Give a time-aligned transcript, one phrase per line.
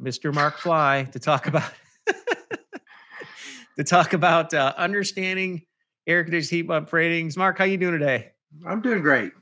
[0.00, 0.32] Mr.
[0.32, 1.72] Mark Fly, to talk about
[3.76, 5.62] to talk about uh, understanding
[6.06, 7.36] air conditioned heat pump ratings.
[7.36, 8.32] Mark, how you doing today?
[8.66, 9.32] I'm doing great.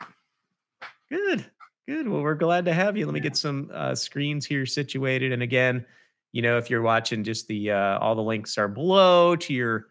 [1.10, 1.44] Good,
[1.88, 2.08] good.
[2.08, 3.06] Well, we're glad to have you.
[3.06, 5.32] Let me get some uh, screens here situated.
[5.32, 5.86] And again,
[6.32, 9.86] you know, if you're watching, just the uh, all the links are below to your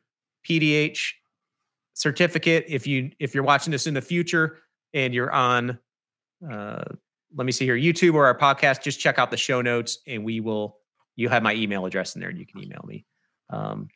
[0.47, 1.13] PDH
[1.93, 2.65] certificate.
[2.67, 4.59] If you if you're watching this in the future
[4.93, 5.79] and you're on,
[6.49, 6.83] uh,
[7.35, 10.23] let me see here, YouTube or our podcast, just check out the show notes, and
[10.23, 10.77] we will.
[11.17, 13.05] You have my email address in there, and you can email me
[13.49, 13.87] um,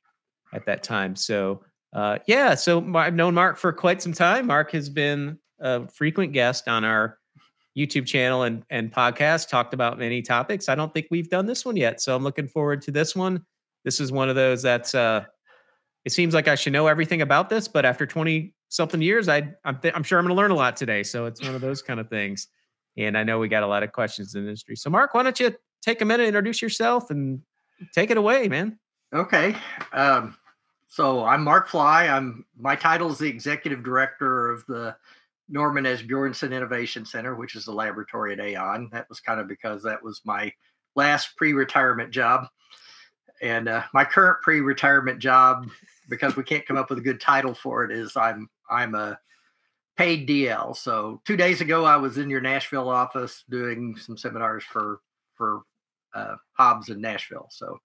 [0.53, 1.15] at that time.
[1.17, 1.63] So
[1.93, 4.47] uh, yeah, so I've known Mark for quite some time.
[4.47, 7.17] Mark has been a frequent guest on our
[7.77, 9.49] YouTube channel and and podcast.
[9.49, 10.69] Talked about many topics.
[10.69, 13.43] I don't think we've done this one yet, so I'm looking forward to this one.
[13.83, 14.93] This is one of those that's.
[14.93, 15.25] Uh,
[16.05, 19.53] it seems like I should know everything about this, but after 20 something years, I
[19.65, 21.03] I'm, th- I'm sure I'm going to learn a lot today.
[21.03, 22.47] So it's one of those kind of things.
[22.99, 24.75] And I know we got a lot of questions in the industry.
[24.75, 27.41] So Mark, why don't you take a minute, introduce yourself, and
[27.93, 28.77] take it away, man?
[29.13, 29.55] Okay.
[29.93, 30.35] Um,
[30.87, 32.07] so I'm Mark Fly.
[32.07, 34.95] I'm my title is the executive director of the
[35.47, 36.01] Norman S.
[36.01, 38.91] Asbjornson Innovation Center, which is the laboratory at AAON.
[38.91, 40.51] That was kind of because that was my
[40.95, 42.47] last pre-retirement job,
[43.41, 45.69] and uh, my current pre-retirement job,
[46.09, 49.17] because we can't come up with a good title for it, is I'm I'm a
[49.99, 50.77] paid DL.
[50.77, 55.01] So two days ago, I was in your Nashville office doing some seminars for
[55.35, 55.63] for
[56.15, 57.47] uh, Hobbs in Nashville.
[57.51, 57.77] So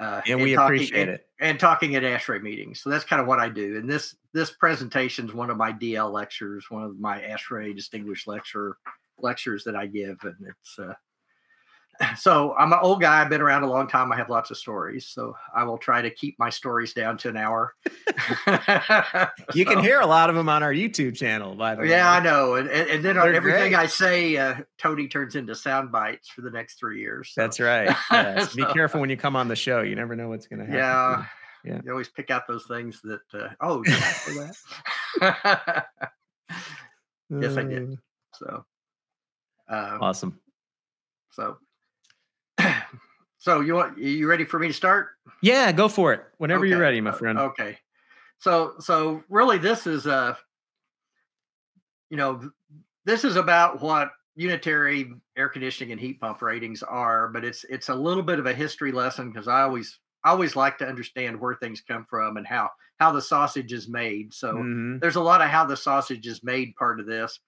[0.00, 1.26] uh, and, and we talking, appreciate and, it.
[1.40, 2.80] And talking at ASHRAE meetings.
[2.80, 3.76] So that's kind of what I do.
[3.76, 8.28] And this this presentation is one of my DL lectures, one of my ASHRAE distinguished
[8.28, 8.76] lecture
[9.18, 10.94] lectures that I give, and it's uh,
[12.16, 13.20] so I'm an old guy.
[13.20, 14.12] I've been around a long time.
[14.12, 17.28] I have lots of stories, so I will try to keep my stories down to
[17.28, 17.74] an hour.
[19.54, 21.90] you so, can hear a lot of them on our YouTube channel, by the way.
[21.90, 22.54] Yeah, I know.
[22.54, 23.74] And, and, then They're everything great.
[23.74, 27.30] I say, uh, Tony turns into sound bites for the next three years.
[27.32, 27.40] So.
[27.40, 27.94] That's right.
[28.10, 28.52] Yes.
[28.52, 29.80] so, Be careful when you come on the show.
[29.82, 30.78] You never know what's going to happen.
[30.78, 31.26] Yeah.
[31.64, 31.80] Yeah.
[31.84, 34.54] You always pick out those things that, uh, oh, did that?
[37.30, 37.92] yes, I did.
[37.92, 37.96] Uh.
[38.34, 38.64] So,
[39.68, 40.40] um, awesome.
[41.30, 41.56] So
[43.44, 45.08] so you want you ready for me to start?
[45.42, 46.24] Yeah, go for it.
[46.38, 46.70] Whenever okay.
[46.70, 47.38] you're ready, my friend.
[47.38, 47.76] Okay.
[48.38, 50.38] So so really this is a
[52.08, 52.50] you know
[53.04, 57.90] this is about what unitary air conditioning and heat pump ratings are, but it's it's
[57.90, 61.38] a little bit of a history lesson because I always I always like to understand
[61.38, 64.32] where things come from and how how the sausage is made.
[64.32, 65.00] So mm-hmm.
[65.00, 67.40] there's a lot of how the sausage is made part of this.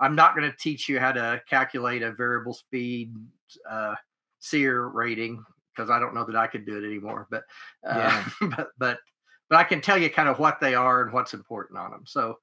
[0.00, 3.14] I'm not going to teach you how to calculate a variable speed
[3.70, 3.94] uh,
[4.38, 7.26] SEER rating because I don't know that I could do it anymore.
[7.30, 7.44] But
[7.86, 8.28] uh, yeah.
[8.56, 8.98] but but
[9.48, 12.04] but I can tell you kind of what they are and what's important on them.
[12.06, 12.38] So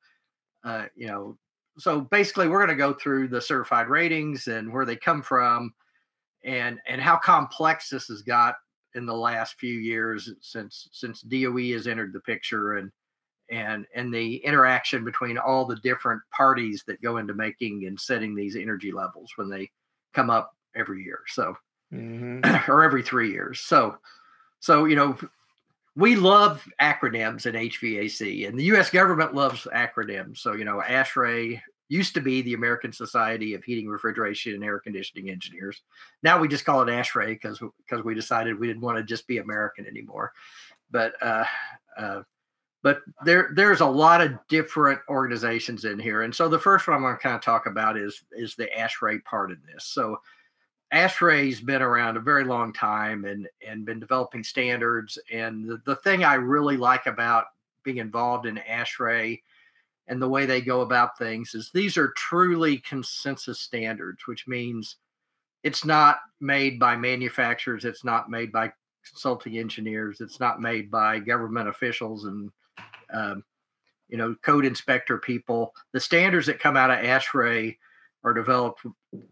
[0.63, 1.37] uh, you know,
[1.77, 5.73] so basically we're going to go through the certified ratings and where they come from,
[6.43, 8.55] and and how complex this has got
[8.95, 12.91] in the last few years since since DOE has entered the picture and
[13.49, 18.35] and and the interaction between all the different parties that go into making and setting
[18.35, 19.69] these energy levels when they
[20.13, 21.19] come up every year.
[21.27, 21.55] So
[22.43, 22.71] mm-hmm.
[22.71, 23.59] or every three years.
[23.59, 23.97] So,
[24.59, 25.17] so you know,
[25.95, 28.89] we love acronyms in HVAC, and the U.S.
[28.89, 30.39] government loves acronyms.
[30.39, 34.79] So, you know, ASHRAE used to be the American Society of Heating, Refrigeration, and Air
[34.79, 35.81] Conditioning Engineers.
[36.23, 39.27] Now we just call it ASHRAE because because we decided we didn't want to just
[39.27, 40.33] be American anymore.
[40.89, 41.45] But uh,
[41.95, 42.21] uh,
[42.81, 46.95] but there there's a lot of different organizations in here, and so the first one
[46.97, 49.85] I'm going to kind of talk about is is the ASHRAE part of this.
[49.85, 50.19] So
[50.93, 55.17] ASHRAE's been around a very long time and and been developing standards.
[55.31, 57.45] And the, the thing I really like about
[57.83, 59.41] being involved in ASHRAE
[60.07, 64.97] and the way they go about things is these are truly consensus standards, which means
[65.63, 68.71] it's not made by manufacturers, it's not made by
[69.07, 72.51] consulting engineers, it's not made by government officials and
[73.13, 73.43] um,
[74.09, 75.73] you know code inspector people.
[75.93, 77.77] The standards that come out of ASHRAE
[78.23, 78.85] are developed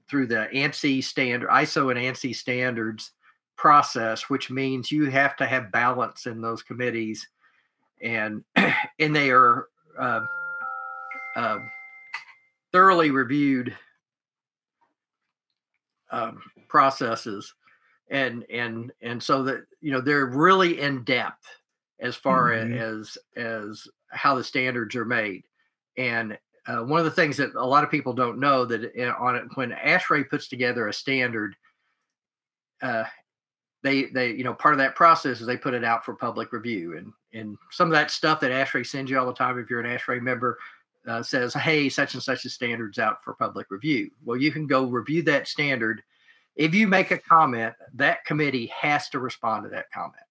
[0.09, 3.12] through the ANSI standard, ISO and ANSI standards
[3.56, 7.28] process, which means you have to have balance in those committees,
[8.02, 9.67] and and they are
[9.97, 10.22] uh,
[11.35, 11.59] uh,
[12.72, 13.76] thoroughly reviewed
[16.11, 17.53] um, processes,
[18.09, 21.46] and and and so that you know they're really in depth
[21.99, 22.73] as far mm-hmm.
[22.73, 25.44] as as how the standards are made,
[25.97, 26.37] and
[26.67, 29.43] uh, one of the things that a lot of people don't know that on it
[29.55, 31.55] when ASHRAE puts together a standard,
[32.81, 33.03] uh,
[33.84, 36.52] they they you know part of that process is they put it out for public
[36.52, 39.69] review and and some of that stuff that ASHRAE sends you all the time if
[39.69, 40.58] you're an ASHRAE member
[41.08, 44.11] uh, says hey such and such a standards out for public review.
[44.23, 46.03] Well, you can go review that standard
[46.55, 50.23] if you make a comment, that committee has to respond to that comment.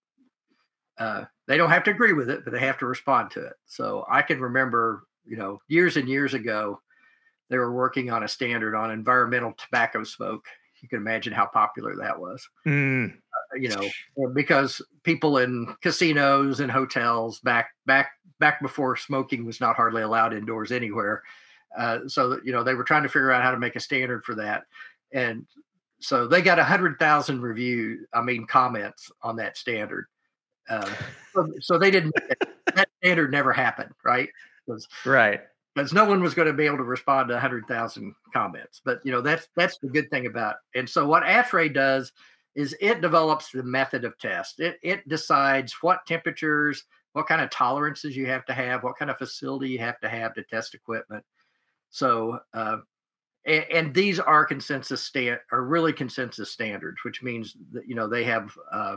[0.99, 3.55] Uh, they don't have to agree with it, but they have to respond to it.
[3.67, 6.81] So I can remember, you know, years and years ago,
[7.49, 10.45] they were working on a standard on environmental tobacco smoke.
[10.83, 12.49] You can imagine how popular that was.
[12.67, 13.13] Mm.
[13.13, 19.61] Uh, you know, because people in casinos and hotels back back back before smoking was
[19.61, 21.23] not hardly allowed indoors anywhere.
[21.79, 24.25] Uh, so you know they were trying to figure out how to make a standard
[24.25, 24.65] for that,
[25.13, 25.47] and
[26.01, 28.07] so they got a hundred thousand review.
[28.13, 30.07] I mean comments on that standard.
[30.69, 30.91] Uh,
[31.35, 32.15] so, so, they didn't.
[32.75, 34.29] that standard never happened, right?
[35.05, 35.41] Right
[35.75, 38.81] because no one was going to be able to respond to 100,000 comments.
[38.85, 40.57] But you know that's that's the good thing about.
[40.75, 40.81] It.
[40.81, 42.13] And so what ASHRAE does
[42.55, 44.61] is it develops the method of test.
[44.61, 49.11] It it decides what temperatures, what kind of tolerances you have to have, what kind
[49.11, 51.25] of facility you have to have to test equipment.
[51.91, 52.79] So uh,
[53.47, 58.09] and, and, these are consensus stand are really consensus standards, which means that you know
[58.09, 58.97] they have uh,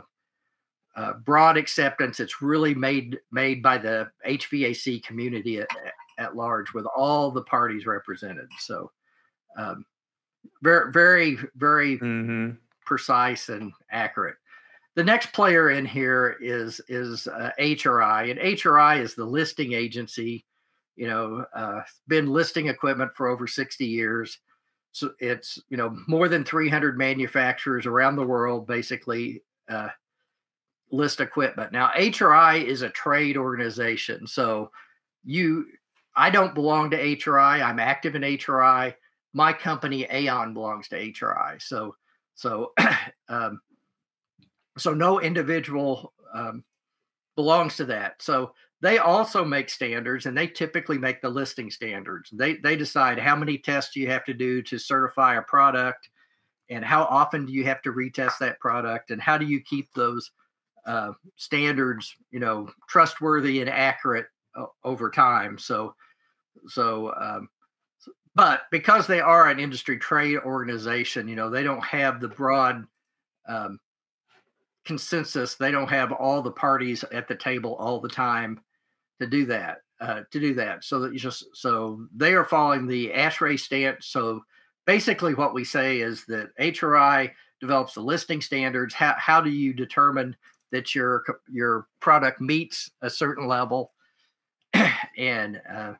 [0.96, 2.20] uh, broad acceptance.
[2.20, 5.68] It's really made made by the HVAC community at,
[6.18, 8.48] at large, with all the parties represented.
[8.58, 8.90] So,
[9.56, 9.84] um,
[10.62, 12.50] very, very, very mm-hmm.
[12.84, 14.36] precise and accurate.
[14.94, 20.44] The next player in here is is uh, HRI, and HRI is the listing agency.
[20.96, 24.38] You know, uh, been listing equipment for over sixty years.
[24.92, 29.88] So it's you know more than 300 manufacturers around the world basically uh,
[30.94, 31.72] list equipment.
[31.72, 34.70] Now HRI is a trade organization, so
[35.24, 35.66] you
[36.16, 37.62] I don't belong to HRI.
[37.62, 38.94] I'm active in HRI.
[39.32, 41.60] My company AAON belongs to HRI.
[41.60, 41.96] So
[42.34, 42.72] so
[43.28, 43.60] um,
[44.78, 46.64] so no individual um,
[47.36, 48.22] belongs to that.
[48.22, 52.30] So they also make standards, and they typically make the listing standards.
[52.32, 56.08] They they decide how many tests you have to do to certify a product,
[56.70, 59.92] and how often do you have to retest that product, and how do you keep
[59.94, 60.30] those
[60.86, 64.26] uh, standards, you know, trustworthy and accurate
[64.56, 65.58] uh, over time.
[65.58, 65.94] So
[66.66, 67.48] so, um,
[68.34, 72.84] but because they are an industry trade organization, you know, they don't have the broad
[73.48, 73.78] um,
[74.84, 75.54] consensus.
[75.54, 78.60] They don't have all the parties at the table all the time
[79.20, 79.78] to do that.
[80.00, 84.08] Uh, to do that, so that you just so they are following the ASHRAE stance.
[84.08, 84.42] So
[84.86, 88.92] basically, what we say is that HRI develops the listing standards.
[88.92, 90.36] How how do you determine
[90.72, 93.92] that your your product meets a certain level?
[95.18, 95.94] and uh,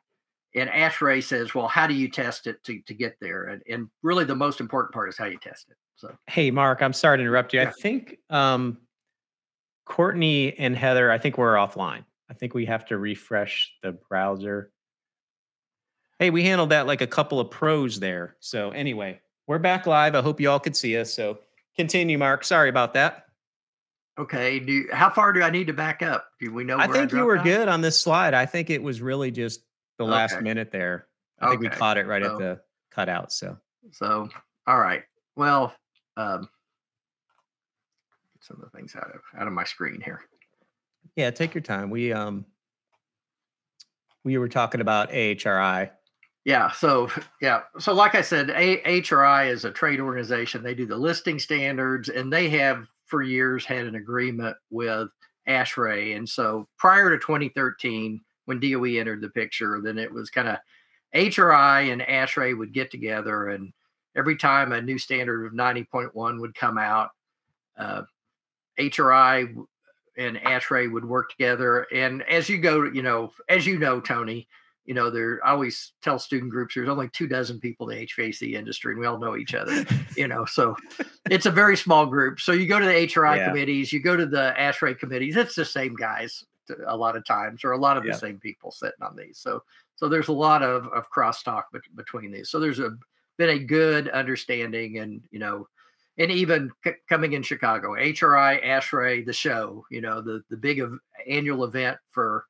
[0.55, 3.45] and ASHRAE says, well, how do you test it to, to get there?
[3.45, 5.75] And, and really the most important part is how you test it.
[5.97, 7.59] So, hey, Mark, I'm sorry to interrupt you.
[7.59, 7.69] Yeah.
[7.69, 8.77] I think um,
[9.85, 12.05] Courtney and Heather, I think we're offline.
[12.29, 14.71] I think we have to refresh the browser.
[16.19, 18.37] Hey, we handled that like a couple of pros there.
[18.39, 20.15] So, anyway, we're back live.
[20.15, 21.13] I hope you all could see us.
[21.13, 21.39] So,
[21.75, 22.45] continue, Mark.
[22.45, 23.24] Sorry about that.
[24.17, 24.59] Okay.
[24.59, 26.27] Do how far do I need to back up?
[26.39, 26.77] Do we know?
[26.77, 27.43] I think I you were out?
[27.43, 28.33] good on this slide.
[28.33, 29.61] I think it was really just
[29.97, 30.43] the last okay.
[30.43, 31.07] minute there.
[31.39, 33.33] I think we caught it right so, at the cutout.
[33.33, 33.57] So,
[33.91, 34.29] so
[34.67, 35.03] all right.
[35.35, 35.75] Well,
[36.15, 36.47] um,
[38.33, 40.21] get some of the things out of out of my screen here.
[41.15, 41.89] Yeah, take your time.
[41.89, 42.45] We um
[44.23, 45.91] we were talking about AHRI.
[46.45, 47.09] Yeah, so
[47.41, 50.61] yeah, so like I said, AHRI is a trade organization.
[50.63, 55.09] They do the listing standards, and they have for years had an agreement with
[55.47, 56.15] ASHRAE.
[56.15, 60.57] And so prior to 2013, when DOE entered the picture, then it was kind of
[61.15, 63.71] HRI and ASHRAE would get together, and
[64.15, 67.09] every time a new standard of 90.1 would come out,
[67.77, 68.03] uh,
[68.79, 69.55] HRI
[70.17, 71.87] and ASHRAE would work together.
[71.93, 74.47] And as you go, you know, as you know, Tony,
[74.85, 78.07] you know, there I always tell student groups there's only two dozen people in the
[78.07, 79.85] HVAC industry, and we all know each other,
[80.17, 80.45] you know.
[80.45, 80.75] So
[81.29, 82.39] it's a very small group.
[82.39, 83.47] So you go to the HRI yeah.
[83.47, 86.43] committees, you go to the ASHRAE committees, it's the same guys
[86.87, 89.37] a lot of times, or a lot of the same people sitting on these.
[89.37, 89.63] So
[89.95, 92.49] so there's a lot of of crosstalk be- between these.
[92.49, 92.97] So there's a
[93.37, 95.67] been a good understanding, and you know,
[96.17, 100.79] and even c- coming in Chicago, HRI, ASHRAE, the show, you know, the the big
[100.79, 102.45] of, annual event for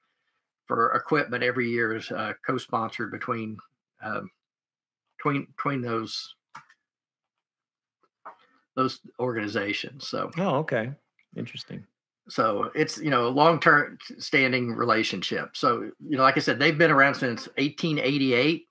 [0.66, 3.58] for equipment every year is uh, co-sponsored between
[4.04, 4.30] um,
[5.18, 6.36] between between those
[8.76, 10.08] those organizations.
[10.08, 10.92] So oh, okay,
[11.36, 11.86] interesting.
[12.28, 15.56] So it's you know a long term standing relationship.
[15.56, 18.68] So you know, like I said, they've been around since 1888.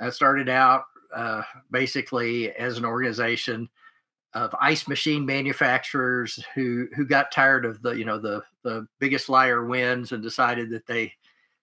[0.00, 3.68] I started out uh, basically as an organization
[4.34, 9.28] of ice machine manufacturers who who got tired of the you know the the biggest
[9.28, 11.12] liar wins and decided that they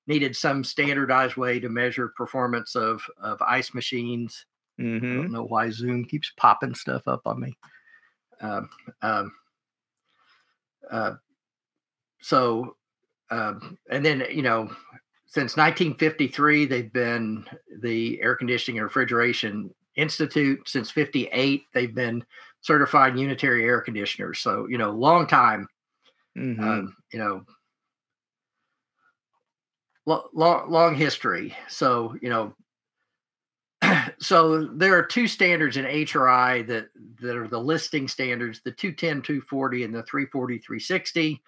[0.07, 4.45] needed some standardized way to measure performance of of ice machines.
[4.79, 5.05] Mm-hmm.
[5.11, 7.57] I don't know why Zoom keeps popping stuff up on me.
[8.41, 8.69] um,
[9.01, 9.31] um,
[10.91, 11.13] uh,
[12.21, 12.75] so
[13.29, 14.69] um, and then you know
[15.25, 17.45] since 1953 they've been
[17.81, 22.23] the air conditioning and refrigeration institute since 58 they've been
[22.61, 25.67] certified unitary air conditioners so you know long time
[26.37, 26.59] Mhm.
[26.59, 27.45] um, you know
[30.05, 31.55] long long history.
[31.67, 32.53] So you know
[34.19, 36.87] so there are two standards in HRI that
[37.21, 41.41] that are the listing standards the 210 240 and the 340 360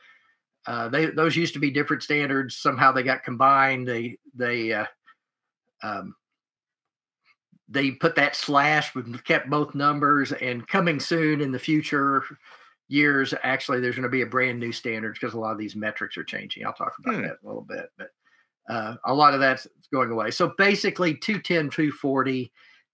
[0.67, 2.57] uh, they those used to be different standards.
[2.57, 3.87] Somehow they got combined.
[3.87, 4.85] They they uh,
[5.83, 6.15] um,
[7.69, 12.23] they put that slash but kept both numbers and coming soon in the future
[12.87, 15.75] years actually there's going to be a brand new standards because a lot of these
[15.75, 16.65] metrics are changing.
[16.65, 17.21] I'll talk about Hmm.
[17.23, 18.09] that a little bit but
[18.69, 22.51] uh, a lot of that's going away so basically 210 240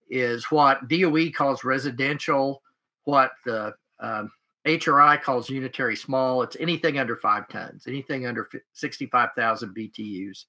[0.09, 2.61] is what doe calls residential
[3.05, 4.31] what the um,
[4.65, 10.45] hri calls unitary small it's anything under five tons anything under 65000 btus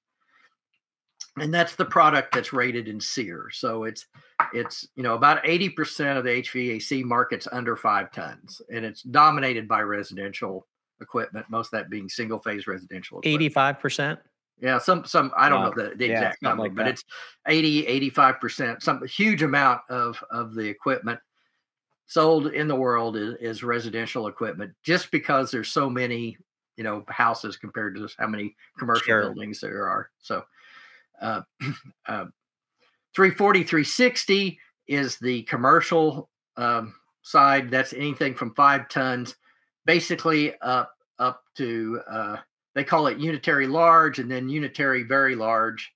[1.37, 3.49] and that's the product that's rated in SEER.
[3.51, 4.05] So it's
[4.53, 9.67] it's you know about 80% of the HVAC market's under five tons, and it's dominated
[9.67, 10.67] by residential
[11.01, 13.19] equipment, most of that being single phase residential.
[13.19, 13.53] equipment.
[13.53, 14.17] 85%.
[14.59, 15.71] Yeah, some some I don't Wow.
[15.75, 17.03] know the, the Yeah, exact number, like but it's
[17.47, 21.19] 80 85%, some huge amount of of the equipment
[22.05, 26.37] sold in the world is, is residential equipment just because there's so many,
[26.77, 29.21] you know, houses compared to just how many commercial Sure.
[29.33, 30.09] buildings there are.
[30.19, 30.43] So
[31.21, 31.41] uh,
[32.07, 32.25] uh
[33.15, 39.35] 340 360 is the commercial um, side that's anything from five tons
[39.85, 42.37] basically up up to uh,
[42.75, 45.91] they call it unitary large and then unitary very large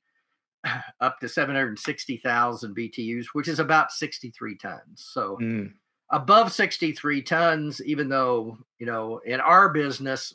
[1.02, 5.74] up to 760,000 BTUs which is about 63 tons so Mm.
[6.12, 10.34] above 63 tons even though you know in our business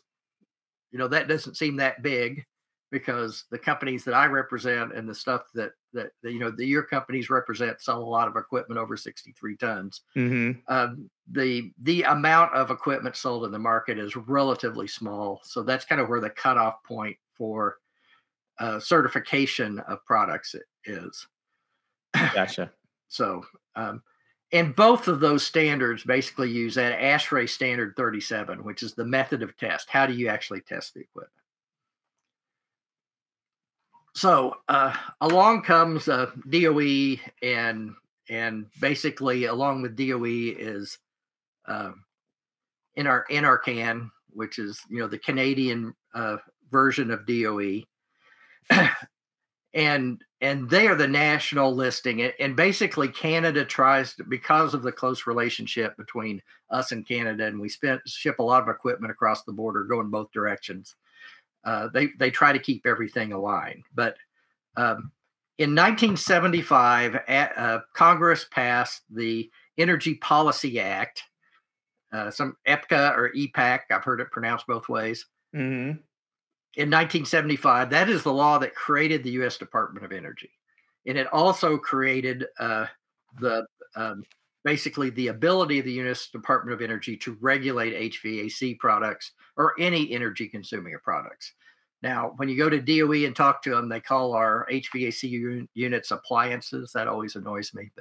[0.90, 2.44] you know that doesn't seem that big
[2.92, 6.64] because the companies that I represent and the stuff that that, that you know the
[6.64, 10.62] your companies represent sell a lot of equipment over 63 tons Mhm.
[10.68, 15.84] um, the the amount of equipment sold in the market is relatively small so that's
[15.84, 17.78] kind of where the cutoff point for
[18.60, 21.26] uh, certification of products is
[22.34, 22.70] Gotcha.
[23.08, 23.42] so,
[23.74, 24.02] um,
[24.52, 29.42] and both of those standards basically use that ASHRAE standard 37, which is the method
[29.42, 29.88] of test.
[29.88, 31.32] How do you actually test the equipment?
[34.14, 37.94] So, uh, along comes uh, DOE, and
[38.28, 40.98] and basically along with DOE is
[41.66, 42.04] um,
[42.94, 46.36] in our NRCan, which is you know the Canadian uh,
[46.70, 47.82] version of DOE
[49.74, 54.82] and and they are the national listing and, and basically canada tries to because of
[54.82, 56.40] the close relationship between
[56.70, 60.10] us and canada and we spent ship a lot of equipment across the border going
[60.10, 60.94] both directions
[61.64, 64.16] uh, they they try to keep everything aligned but
[64.76, 65.12] um,
[65.58, 71.22] in 1975 a- uh, congress passed the energy policy act
[72.12, 75.98] uh, some epca or epac i've heard it pronounced both ways Mhm.
[76.76, 77.90] in 1975.
[77.90, 79.58] That is the law that created the U.S.
[79.58, 80.50] Department of Energy,
[81.06, 82.86] and it also created uh,
[83.38, 84.24] the um,
[84.64, 86.28] basically the ability of the U.S.
[86.28, 91.52] Department of Energy to regulate HVAC products or any energy consuming products.
[92.02, 95.68] Now, when you go to DOE and talk to them, they call our HVAC un-
[95.74, 96.90] units appliances.
[96.92, 97.90] That always annoys me,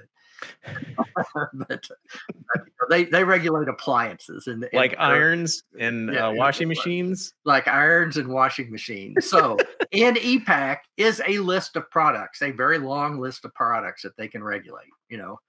[1.54, 6.68] but but they they regulate appliances and and Like irons and Yeah, uh, yeah, washing
[6.68, 7.34] like- machines.
[7.46, 9.30] like irons and washing machines.
[9.30, 9.58] So
[9.92, 14.28] in EPAC is a list of products, a very long list of products that they
[14.28, 15.40] can regulate, you know,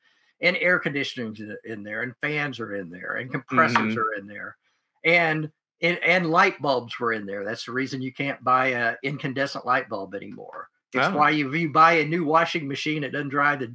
[0.42, 3.96] and air conditioning's in there, and fans are in there, and compressors Mhm.
[3.96, 4.56] are in there,
[5.04, 7.44] and, and and light bulbs were in there.
[7.44, 10.68] That's the reason you can't buy a incandescent light bulb anymore.
[10.92, 11.14] It's Oh.
[11.14, 13.74] why you, if you buy a new washing machine, it doesn't dry the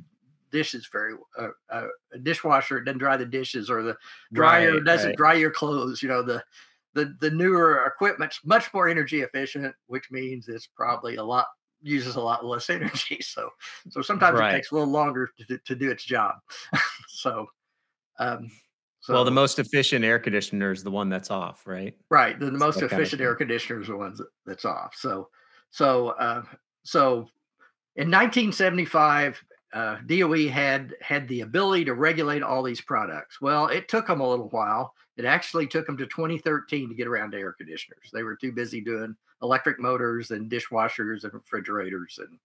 [0.52, 3.98] dishes very uh, uh, a dishwasher it doesn't dry the dishes or the
[4.34, 5.18] dryer Right, doesn't right.
[5.18, 6.42] dry your clothes you know the
[6.94, 11.48] the the newer equipment's much more energy efficient which means it's probably a lot
[11.82, 13.50] uses a lot less energy so
[13.90, 14.54] so sometimes Right.
[14.54, 16.36] it takes a little longer to, do- to do its job
[17.08, 17.48] so
[18.20, 18.50] um
[19.00, 21.96] so well, the most efficient air conditioner is the one that's off, right?
[22.10, 23.38] right the, the most that kind of efficient air thing.
[23.48, 25.30] conditioners are the ones that's off so
[25.70, 26.44] so uh
[26.84, 27.28] so
[27.96, 29.44] in 1975
[29.74, 33.42] uh, DOE had had the ability to regulate all these products.
[33.42, 34.94] Well, it took them a little while.
[35.18, 38.10] It actually took them to 2013 to get around to air conditioners.
[38.14, 42.40] They were too busy doing electric motors and dishwashers and refrigerators and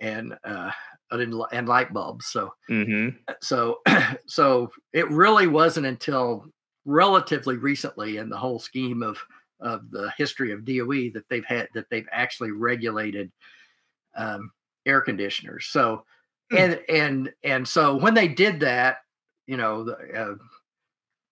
[0.00, 0.70] and uh,
[1.10, 2.26] and, and light bulbs.
[2.26, 3.08] So hmm
[3.42, 3.80] so
[4.26, 6.46] so it really wasn't until
[6.84, 9.18] relatively recently in the whole scheme of
[9.60, 13.30] of the history of DOE that they've had that they've actually regulated
[14.16, 14.50] um,
[14.86, 15.66] air conditioners.
[15.66, 16.04] So
[16.50, 16.56] hmm.
[16.56, 18.98] and and and so when they did that,
[19.46, 20.34] you know, uh,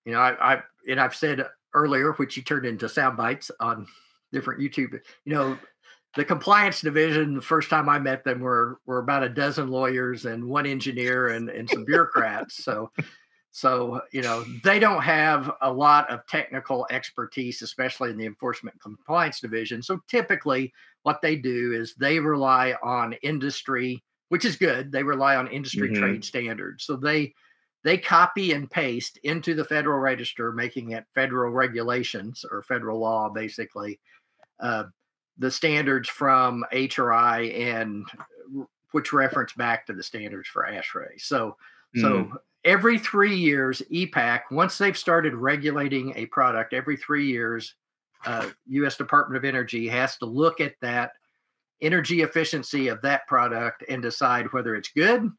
[0.08, 3.86] you know, I, I and I've said earlier, which you turned into sound bites on
[4.32, 4.98] different YouTube.
[5.24, 5.58] You know,
[6.16, 7.34] the compliance division.
[7.34, 11.28] The first time I met them were were about a dozen lawyers and one engineer
[11.28, 12.64] and and some bureaucrats.
[12.64, 12.90] So
[13.50, 18.80] so, you know, they don't have a lot of technical expertise, especially in the enforcement
[18.80, 19.82] compliance division.
[19.82, 20.72] So, typically,
[21.02, 24.92] what they do is they rely on industry, which is good.
[24.92, 26.00] They rely on industry mm-hmm.
[26.00, 26.84] trade standards.
[26.84, 27.34] So, they
[27.84, 33.28] they copy and paste into the Federal Register, making it federal regulations or federal law,
[33.28, 34.00] basically,
[34.60, 34.84] uh,
[35.38, 38.04] the standards from HRI and
[38.92, 41.18] which reference back to the standards for ASHRAE.
[41.20, 41.56] So,
[41.96, 42.00] mm.
[42.00, 42.32] so
[42.64, 47.74] every three years, EPAC, once they've started regulating a product, every three years,
[48.26, 48.96] uh, U.S.
[48.96, 51.12] Department of Energy has to look at that
[51.80, 55.30] energy efficiency of that product and decide whether it's good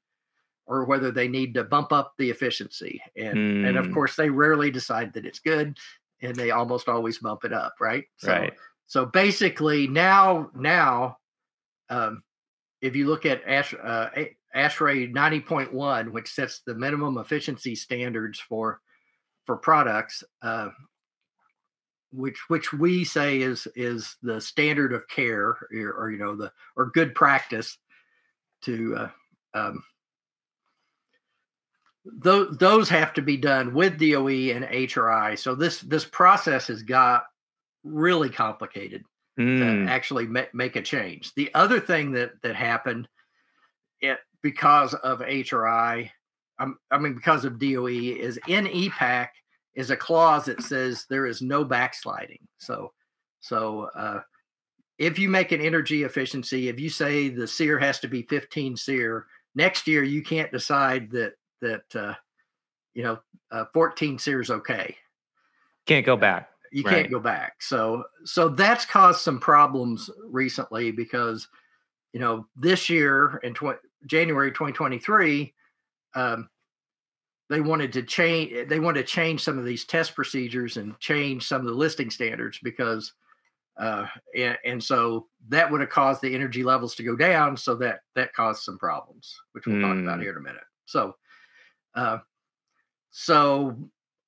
[0.69, 3.01] or whether they need to bump up the efficiency.
[3.17, 3.67] And mm.
[3.67, 3.93] and of hmm.
[3.93, 5.77] course, they rarely decide that it's good,
[6.21, 8.05] and they almost always bump it up, right?
[8.17, 8.53] So, right.
[8.85, 11.17] So basically, now now,
[11.89, 12.23] um,
[12.81, 14.09] if you look at Ash, uh,
[14.55, 18.79] ASHRAE 90.1, which sets the minimum efficiency standards for
[19.45, 20.69] for products, uh,
[22.11, 26.51] which which we say is is the standard of care or, or you know the
[26.77, 27.79] or good practice
[28.61, 29.09] to uh,
[29.55, 29.83] um,
[32.05, 35.37] those those have to be done with DOE and HRI.
[35.37, 37.23] So this this process has got
[37.83, 39.03] really complicated
[39.39, 39.85] mm.
[39.85, 41.33] to actually ma- make a change.
[41.35, 43.07] The other thing that that happened
[44.01, 46.09] it, because of HRI,
[46.59, 49.29] um, I mean, because of DOE, is in EPAC
[49.75, 52.39] is a clause that says there is no backsliding.
[52.57, 52.91] So,
[53.39, 54.21] so uh,
[54.97, 58.75] if you make an energy efficiency, if you say the SEER has to be 15
[58.75, 62.13] SEER, next year you can't decide that that uh,
[62.93, 63.19] you know
[63.52, 64.95] uh, 14 SEER is okay.
[65.86, 66.50] Can't go back.
[66.72, 66.95] You right.
[66.95, 67.62] can't go back.
[67.62, 71.48] So so that's caused some problems recently because
[72.13, 75.54] you know this year in 20 January 2023,
[76.15, 76.50] um,
[77.50, 78.69] they wanted to change.
[78.69, 82.10] They wanted to change some of these test procedures and change some of the listing
[82.10, 83.13] standards because,
[83.80, 87.58] uh, and, and so that would have caused the energy levels to go down.
[87.58, 89.82] So that that caused some problems, which we'll mm.
[89.82, 90.22] talk about hmm.
[90.22, 90.63] here in a minute.
[90.86, 91.15] So,
[91.95, 92.19] uh,
[93.12, 93.75] so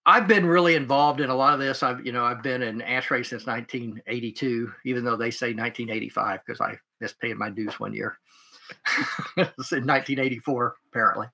[0.05, 1.83] I've been really involved in a lot of this.
[1.83, 6.61] I've, you know, I've been in ASHRAE since 1982, even though they say 1985 because
[6.61, 8.17] I missed paying my dues one year.
[9.37, 11.27] in 1984, apparently.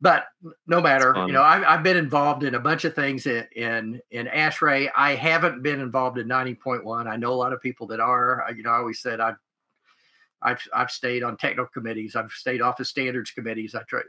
[0.00, 0.24] But
[0.66, 4.00] no matter, you know, I've, I've, been involved in a bunch of things in in,
[4.10, 4.88] in ASHRAE.
[4.96, 7.06] I haven't been involved in 90.1.
[7.06, 8.42] I know a lot of people that are.
[8.44, 9.36] I, you know, I always said I've
[10.40, 12.16] I've I've stayed on technical committees.
[12.16, 13.74] I've stayed off of standards committees.
[13.74, 14.04] I tried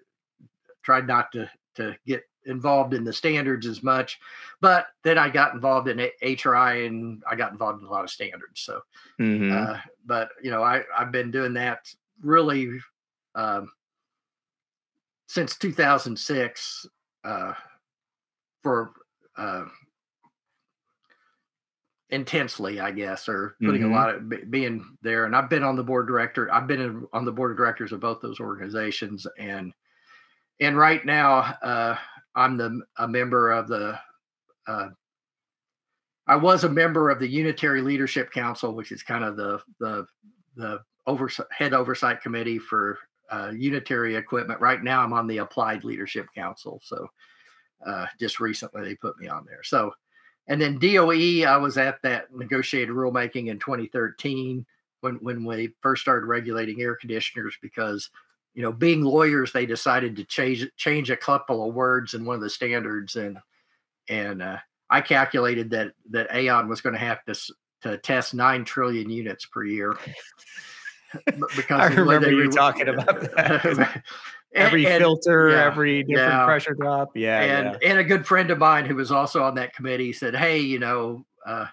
[0.83, 4.19] tried not to to get involved in the standards as much,
[4.61, 8.09] but then I got involved in HRI and I got involved in a lot of
[8.09, 8.61] standards.
[8.61, 8.81] So,
[9.19, 9.51] mm-hmm.
[9.51, 11.87] uh, but you know, I I've been doing that
[12.21, 12.79] really
[13.35, 13.71] um,
[15.27, 16.87] since 2006
[17.23, 17.53] uh,
[18.63, 18.91] for
[19.37, 19.65] uh,
[22.09, 23.93] intensely, I guess, or putting mm-hmm.
[23.93, 25.25] a lot of being there.
[25.25, 26.53] And I've been on the board director.
[26.53, 29.73] I've been in, on the board of directors of both those organizations, and
[30.61, 31.97] and right now uh,
[32.35, 33.99] I'm the a member of the.
[34.67, 34.89] Uh,
[36.27, 40.05] I was a member of the Unitary Leadership Council, which is kind of the the
[40.55, 42.99] the oversight, head oversight committee for
[43.31, 44.61] uh, unitary equipment.
[44.61, 46.79] Right now, I'm on the Applied Leadership Council.
[46.83, 47.07] So
[47.85, 49.63] uh, just recently, they put me on there.
[49.63, 49.91] So,
[50.47, 54.65] and then DOE, I was at that negotiated rulemaking in 2013
[55.01, 58.09] when when we first started regulating air conditioners because
[58.53, 62.35] you know being lawyers they decided to change change a couple of words in one
[62.35, 63.37] of the standards and
[64.09, 64.57] and uh,
[64.89, 67.35] I calculated that that AAON was going to have to
[67.83, 69.97] to test nine trillion units per year
[71.55, 74.03] because I remember you talking about that.
[74.53, 76.45] every and, filter, yeah, every different yeah.
[76.45, 77.15] pressure drop.
[77.15, 77.41] Yeah.
[77.41, 77.89] And yeah.
[77.89, 80.79] and a good friend of mine who was also on that committee said, Hey, you
[80.79, 81.67] know, uh,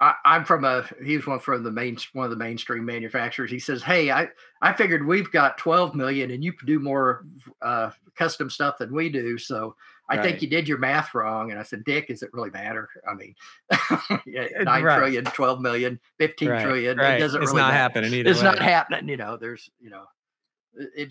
[0.00, 3.50] I, am from a he's one from the main one of the mainstream manufacturers.
[3.50, 4.28] He says, Hey, I,
[4.62, 7.26] I figured we've got 12 million and you do more
[7.60, 9.36] uh, custom stuff than we do.
[9.36, 9.76] So
[10.08, 10.24] I right.
[10.24, 11.50] think you did your math wrong.
[11.50, 12.88] And I said, Dick, does it really matter?
[13.08, 13.34] I mean,
[14.64, 14.98] nine right.
[14.98, 16.62] trillion, 12 million, 15 right.
[16.62, 16.98] trillion.
[16.98, 17.76] It doesn't it's really not matter.
[17.76, 18.30] happening either.
[18.30, 18.44] It's way.
[18.44, 19.08] not happening.
[19.08, 20.04] You know, there's, you know,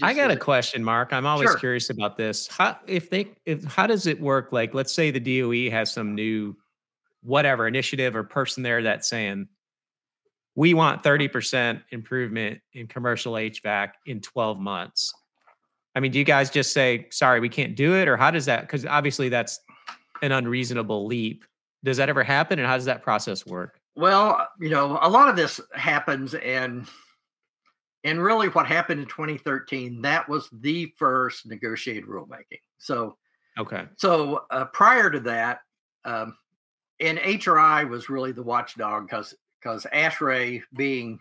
[0.01, 1.13] I got a question, Mark.
[1.13, 1.59] I'm always Sure.
[1.59, 2.47] curious about this.
[2.47, 4.51] How if they if how does it work?
[4.51, 6.55] Like, let's say the DOE has some new
[7.21, 9.47] whatever initiative or person there that's saying
[10.55, 15.13] we want 30% improvement in commercial HVAC in 12 months.
[15.95, 18.07] I mean, do you guys just say, sorry, we can't do it?
[18.07, 18.61] Or how does that?
[18.61, 19.59] Because obviously that's
[20.21, 21.45] an unreasonable leap.
[21.83, 22.59] Does that ever happen?
[22.59, 23.79] And how does that process work?
[23.95, 26.87] Well, you know, a lot of this happens and
[28.05, 32.61] and really what happened in 2013, that was the first negotiated rulemaking.
[32.77, 33.17] So
[33.57, 33.85] Okay.
[33.97, 35.59] so uh, prior to that,
[36.05, 36.35] um,
[36.99, 41.19] and HRI was really the watchdog because because ASHRAE being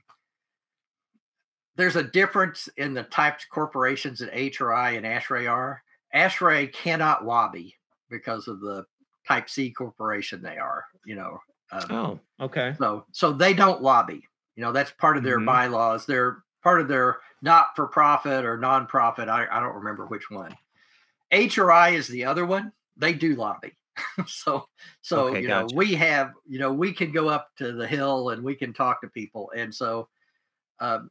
[1.76, 5.82] there's a difference in the types of corporations that HRI and ASHRAE are.
[6.14, 7.76] ASHRAE cannot lobby
[8.10, 8.84] because of the
[9.26, 10.86] Type C corporation they are.
[11.04, 11.38] You know,
[11.70, 12.74] um, Oh, okay.
[12.78, 14.22] so so they don't lobby.
[14.56, 15.44] You know, that's part of their Mhm.
[15.46, 16.06] bylaws.
[16.06, 19.28] They're part of their not for profit or nonprofit.
[19.28, 20.56] I, I don't remember which one.
[21.30, 22.72] HRI is the other one.
[22.96, 23.76] They do lobby.
[24.26, 24.68] so
[25.00, 28.30] so Okay, you know, we have, you know, we can go up to the hill
[28.30, 29.50] and we can talk to people.
[29.56, 30.08] And so
[30.80, 31.10] um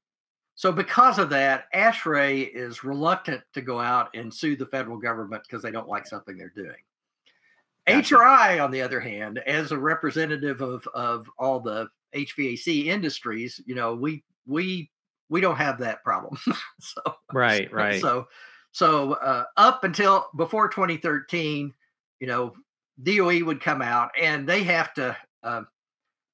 [0.55, 5.43] so because of that, ASHRAE is reluctant to go out and sue the federal government
[5.47, 6.77] because they don't like something they're doing.
[7.85, 8.15] Gotcha.
[8.15, 13.75] HRI, on the other hand, as a representative of of all the HVAC industries, you
[13.75, 14.89] know, we we
[15.29, 16.37] we don't have that problem.
[16.79, 18.01] so Right, right.
[18.01, 18.27] so
[18.71, 21.73] so uh, up until before 2013,
[22.19, 22.53] you know,
[23.03, 25.67] DOE would come out and they have to um,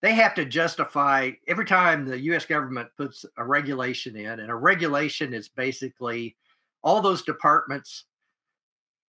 [0.02, 2.46] they have to justify every time the U.S.
[2.46, 6.36] government puts a regulation in, and a regulation is basically
[6.84, 8.06] all those departments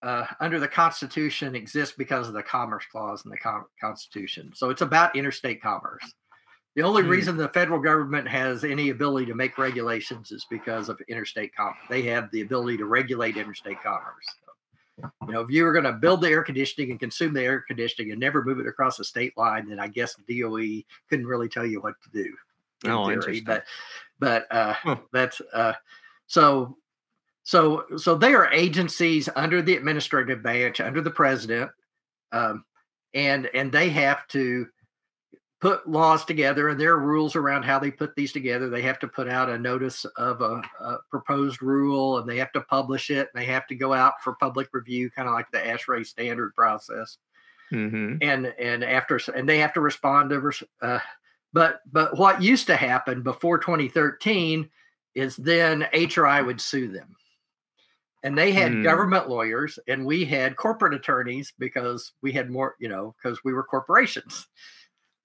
[0.04, 4.52] uh, under the Constitution exist because of the Commerce Clause in the con- Constitution.
[4.54, 6.04] So it's about interstate commerce.
[6.76, 7.08] The only Hmm.
[7.08, 11.78] reason the federal government has any ability to make regulations is because of interstate commerce.
[11.88, 14.26] They have the ability to regulate interstate commerce.
[14.98, 17.60] You know, if you were going to build the air conditioning and consume the air
[17.66, 21.48] conditioning and never move it across the state line, then I guess DOE couldn't really
[21.48, 22.34] tell you what to do.
[22.84, 23.14] in Oh, theory.
[23.14, 23.44] interesting.
[23.44, 23.64] But,
[24.20, 24.96] but uh, Huh.
[25.12, 25.72] that's uh,
[26.26, 26.76] so
[27.42, 31.70] so so they are agencies under the administrative branch under the president
[32.32, 32.64] um,
[33.12, 34.66] and and they have to
[35.64, 38.68] put laws together and there are rules around how they put these together.
[38.68, 42.52] They have to put out a notice of a, a proposed rule and they have
[42.52, 43.30] to publish it.
[43.32, 46.54] And they have to go out for public review kind of like the ASHRAE standard
[46.54, 47.16] process.
[47.70, 50.98] Hmm and and after and they have to respond to uh,
[51.54, 54.68] but but what used to happen before 2013
[55.14, 57.16] is then HRI would sue them.
[58.22, 58.82] And they had Hmm.
[58.82, 63.54] government lawyers and we had corporate attorneys because we had more you know because we
[63.54, 64.46] were corporations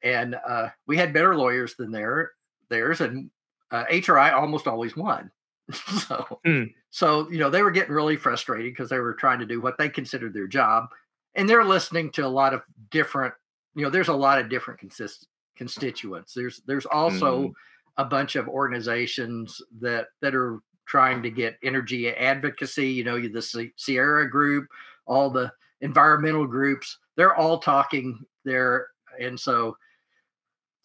[0.03, 2.31] and uh, we had better lawyers than their
[2.69, 3.29] theirs and
[3.71, 5.29] uh, HRI almost always won
[5.73, 6.63] so Hmm.
[6.89, 9.77] so you know they were getting really frustrated because they were trying to do what
[9.77, 10.87] they considered their job
[11.35, 13.33] and they're listening to a lot of different
[13.75, 17.53] you know there's a lot of different consist- constituents there's there's also Mhm.
[17.97, 23.41] a bunch of organizations that that are trying to get energy advocacy you know the
[23.41, 24.67] Si- sierra group
[25.05, 28.87] all the environmental groups they're all talking there
[29.19, 29.77] and so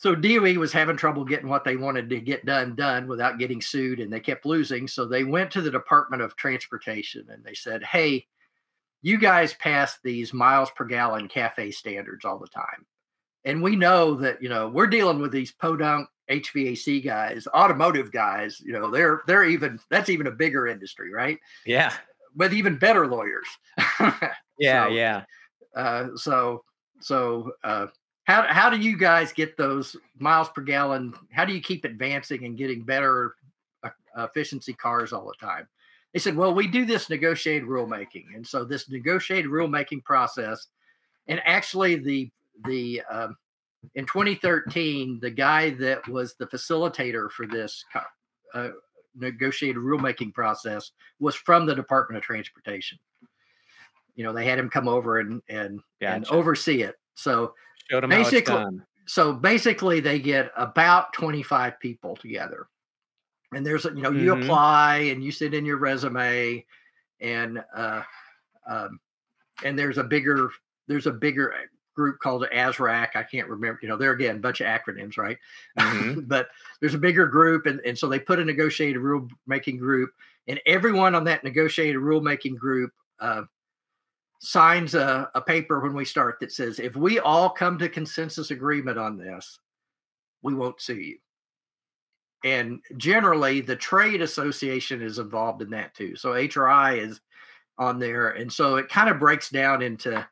[0.05, 3.63] so DOE was having trouble getting what they wanted to get done done without getting
[3.63, 7.55] sued and they kept losing so they went to the Department of Transportation and they
[7.55, 8.27] said hey
[9.01, 12.85] you guys pass these miles per gallon cafe standards all the time
[13.47, 18.61] and we know that you know we're dealing with these podunk HVAC guys automotive guys
[18.63, 21.95] you know they're they're even that's even a bigger industry right Yeah.
[22.37, 23.47] with even better lawyers
[24.59, 24.87] Yeah.
[24.87, 25.23] So- yeah.
[25.75, 26.63] uh, so
[27.01, 27.87] so uh,
[28.25, 31.15] how how do you guys get those miles per gallon?
[31.31, 33.37] How do you keep advancing and getting better
[33.83, 35.69] uh, efficiency cars all the time?
[36.13, 40.69] They said, well, we do this negotiated rulemaking, and so this negotiated rulemaking process,
[41.29, 42.31] and actually the
[42.65, 43.37] the um,
[43.95, 47.85] in 2013, the guy that was the facilitator for this
[48.55, 48.69] uh,
[49.15, 52.99] negotiated rulemaking process was from the Department of Transportation.
[54.15, 56.95] You know, they had him come over and and and oversee it.
[57.15, 57.55] So
[57.91, 58.87] Showed them how it's basically- done.
[59.07, 62.67] so basically they get about 25 people together
[63.53, 64.43] and there's you know you Mhm.
[64.43, 66.65] apply and you send in your resume
[67.21, 68.03] and uh
[68.67, 68.99] um
[69.63, 70.51] and there's a bigger
[70.89, 71.55] there's a bigger
[71.95, 73.11] group called ASRAC.
[73.15, 75.39] I can't remember, you know, there again, a bunch of acronyms, right?
[75.79, 76.27] Mhm.
[76.27, 76.49] but
[76.81, 80.11] there's a bigger group, and, and so they put a negotiated rulemaking group,
[80.49, 83.43] and everyone on that negotiated rulemaking group uh,
[84.45, 88.51] signs a, a paper when we start that says if we all come to consensus
[88.51, 89.59] agreement on this,
[90.43, 91.19] we won't sue you.
[92.45, 96.15] and generally the trade association is involved in that too.
[96.15, 97.21] So HRI is
[97.79, 100.27] on there, and so it kind of breaks down into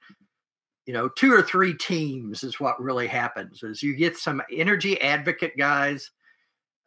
[0.87, 5.01] you know two or three teams is what really happens is you get some energy
[5.01, 6.11] advocate guys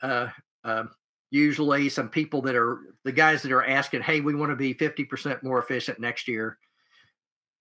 [0.01, 0.27] uh,
[0.63, 0.83] uh,
[1.31, 4.73] usually some people that are the guys that are asking hey we want to be
[4.73, 6.57] 50% more efficient next year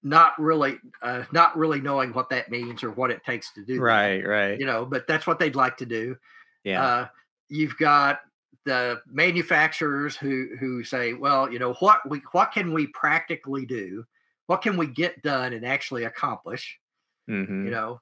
[0.04, 3.80] not really uh, not really knowing what that means or what it takes to do
[3.80, 4.60] right that, right.
[4.60, 6.16] you know but that's what they'd like to do.
[6.62, 6.84] Yeah.
[6.84, 7.06] Uh,
[7.48, 8.20] you've got
[8.64, 14.04] the manufacturers who who say well you know what we what can we practically do?
[14.46, 16.78] What can we get done and actually accomplish?
[17.28, 17.64] Mm-hmm.
[17.64, 18.00] you know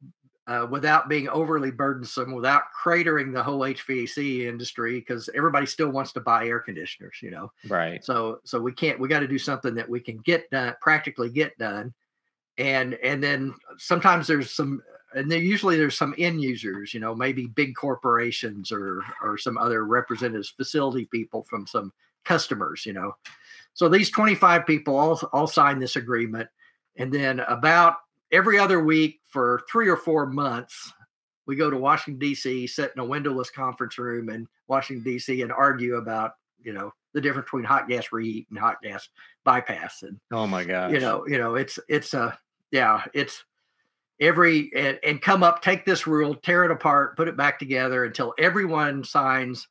[0.48, 6.12] uh, without being overly burdensome without cratering the whole hvac industry because everybody still wants
[6.12, 7.52] to buy air conditioners you know?
[7.68, 8.04] Right.
[8.04, 11.30] So so we can't we got to do something that we can get done practically
[11.30, 11.94] get done.
[12.58, 14.82] And and then sometimes there's some
[15.14, 19.56] and then usually there's some end users you know maybe big corporations or or some
[19.56, 21.92] other representatives facility people from some
[22.24, 23.14] customers you know?
[23.74, 26.48] So these 25 people all, all signed this agreement.
[26.96, 27.96] And then about
[28.32, 30.92] every other week for three or four months,
[31.46, 35.52] we go to Washington, D.C., sit in a windowless conference room in Washington, D.C., and
[35.52, 39.08] argue about, you know, the difference between hot gas reheat and hot gas
[39.44, 40.02] bypass.
[40.02, 42.38] And oh my god, you know, you know, it's it's a
[42.70, 43.44] yeah, it's
[44.20, 48.04] every and, and come up, take this rule, tear it apart, put it back together
[48.04, 49.68] until everyone signs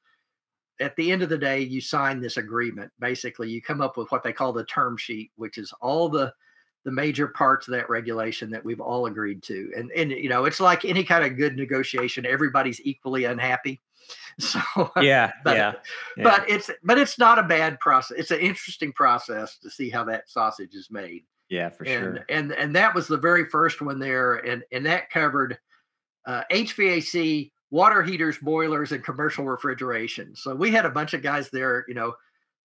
[0.82, 2.91] at the end of the day, you sign this agreement.
[3.00, 6.34] Basically, you come up with what they call the term sheet, which is all the
[6.84, 9.72] the major parts of that regulation that we've all agreed to.
[9.76, 12.26] And and you know, it's like any kind of good negotiation.
[12.26, 13.82] Everybody's equally unhappy.
[14.39, 14.60] So
[15.00, 15.74] yeah, but, yeah,
[16.17, 18.17] yeah, But it's but it's not a bad process.
[18.17, 21.24] It's an interesting process to see how that sausage is made.
[21.50, 22.26] Yeah, for and, sure.
[22.30, 25.60] And and that was the very first one there, and and that covered
[26.26, 30.36] uh, HVAC water heaters, boilers, and commercial refrigeration.
[30.36, 32.13] So we had a bunch of guys there, you know,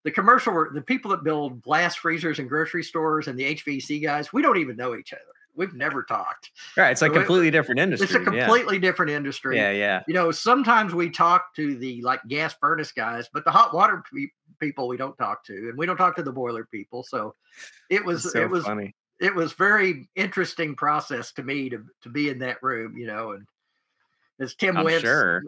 [0.06, 4.32] the commercial, the people that build blast freezers and grocery stores and the HVC guys,
[4.32, 5.22] we don't even know each other.
[5.56, 6.52] We've never talked.
[6.76, 6.92] Right.
[6.92, 8.04] It's a completely different industry.
[8.04, 8.80] It's a completely yeah.
[8.82, 9.56] different industry.
[9.56, 9.72] Yeah.
[9.72, 10.04] Yeah.
[10.06, 14.04] You know, sometimes we talk to the like gas furnace guys, but the hot water
[14.14, 14.28] pe-
[14.60, 17.02] people we don't talk to, and we don't talk to the boiler people.
[17.02, 17.34] So
[17.90, 18.94] it was, so it was, funny.
[19.20, 23.32] it was very interesting process to me to, to be in that room, you know,
[23.32, 23.44] and,
[24.38, 25.42] as Tim Wentz, sure.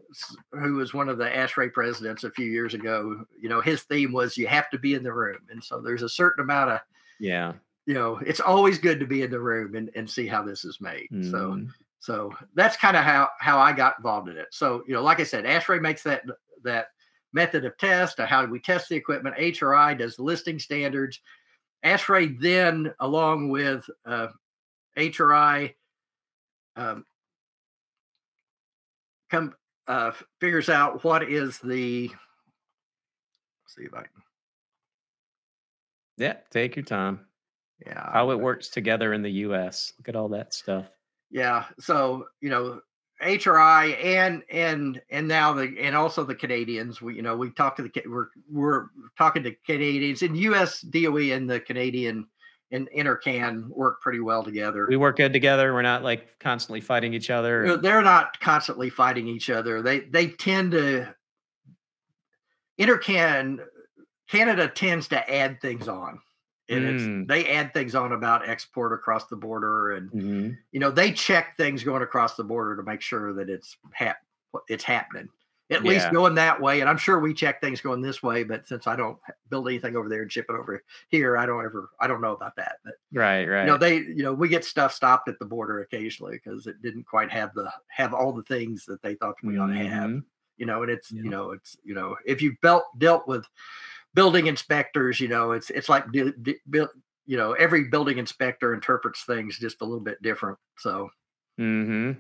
[0.53, 4.13] who was one of the ASHRAE presidents a few years ago, you know, his theme
[4.13, 5.41] was you have to be in the room.
[5.51, 6.81] And so there's a certain amount of,
[7.21, 7.53] yeah,
[7.85, 10.65] you know, it's always good to be in the room and, and see how this
[10.65, 11.09] is made.
[11.13, 11.31] Mm.
[11.31, 11.67] So,
[12.01, 14.49] so that's kind of how, how I got involved in it.
[14.51, 16.23] So, you know, like I said, ASHRAE makes that,
[16.65, 16.89] that
[17.33, 19.37] method of test, how do we test the equipment.
[19.37, 21.21] HRI does the listing standards.
[21.85, 24.29] ASHRAE then, along with uh,
[24.97, 25.75] HRI,
[26.77, 27.05] um,
[29.31, 29.55] come
[29.87, 32.09] uh, figures out what is the
[33.67, 34.09] see if I can.
[36.17, 37.21] Yeah, take your time.
[37.87, 39.93] Yeah, how it works together in the U.S.
[39.99, 40.87] Look at all that stuff.
[41.31, 42.81] Yeah, so you know,
[43.23, 47.01] HRI and and and now the and also the Canadians.
[47.01, 48.87] We you know we talked to the we're we're
[49.17, 50.81] talking to Canadians in U.S.
[50.81, 52.27] DOE and the Canadian
[52.71, 54.87] and NRCan work pretty well together.
[54.89, 55.73] We work good together.
[55.73, 57.79] We're not like constantly fighting each other.
[57.79, 59.83] They're not constantly fighting each other.
[59.83, 61.15] They they tend to
[62.79, 63.61] NRCan
[64.29, 66.21] Canada tends to add things on.
[66.71, 67.23] And mm.
[67.23, 70.51] it's they add things on about export across the border and mm-hmm.
[70.71, 74.21] you know they check things going across the border to make sure that it's hap-
[74.69, 75.31] it's happening
[75.71, 75.91] at yeah.
[75.91, 76.81] least going that way.
[76.81, 79.19] And I'm sure we check things going this way, but since I don't
[79.51, 82.33] build anything over there and ship it over here, I don't ever, I don't know
[82.33, 82.77] about that.
[82.85, 83.61] But right, right.
[83.63, 86.81] You know, they, you know, we get stuff stopped at the border occasionally because it
[86.83, 90.11] didn't quite have the have all the things that they thought we ought to have.
[90.11, 90.19] Mm-hmm.
[90.57, 91.23] You know, and it's, yeah.
[91.23, 93.45] you know, it's, you know, if you've built dealt with
[94.15, 96.61] building inspectors, you know, it's it's like de- de-
[97.27, 100.59] you know, every building inspector interprets things just a little bit different.
[100.79, 101.11] So,
[101.61, 102.13] mm-hmm.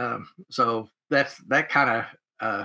[0.00, 2.04] um, so that's that kind of
[2.40, 2.64] uh,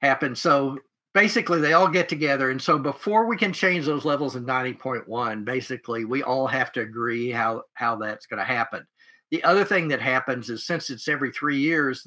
[0.00, 0.34] happen.
[0.34, 0.78] So
[1.14, 2.50] basically, they all get together.
[2.50, 6.80] And so before we can change those levels in 90.1, basically, we all have to
[6.80, 8.86] agree how, how that's going to happen.
[9.30, 12.06] The other thing that happens is since it's every three years,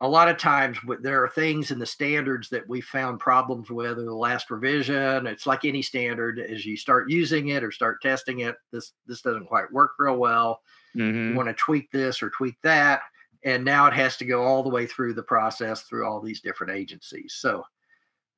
[0.00, 3.98] a lot of times there are things in the standards that we found problems with
[3.98, 5.26] in the last revision.
[5.26, 9.22] It's like any standard as you start using it or start testing it, this this
[9.22, 10.60] doesn't quite work real well.
[10.96, 11.30] Mm-hmm.
[11.30, 13.00] You want to tweak this or tweak that
[13.44, 16.40] and now it has to go all the way through the process through all these
[16.40, 17.36] different agencies.
[17.38, 17.64] So,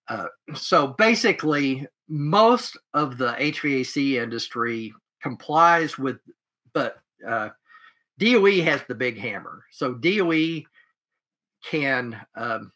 [0.08, 6.18] uh, so basically, most of the HVAC industry complies with,
[6.72, 7.50] but uh,
[8.18, 9.64] DOE has the big hammer.
[9.70, 10.62] So DOE
[11.64, 12.72] can um,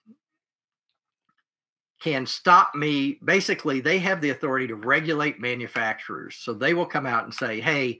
[2.03, 3.19] can stop me.
[3.25, 6.37] Basically, they have the authority to regulate manufacturers.
[6.37, 7.99] So they will come out and say, hey,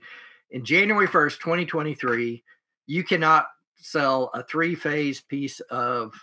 [0.51, 2.43] in January 1st, 2023,
[2.85, 3.47] you cannot
[3.85, 6.13] sell a three phase piece of,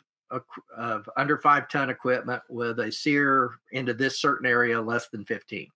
[0.76, 5.68] of under five ton equipment with a SEER into this certain area less than 15.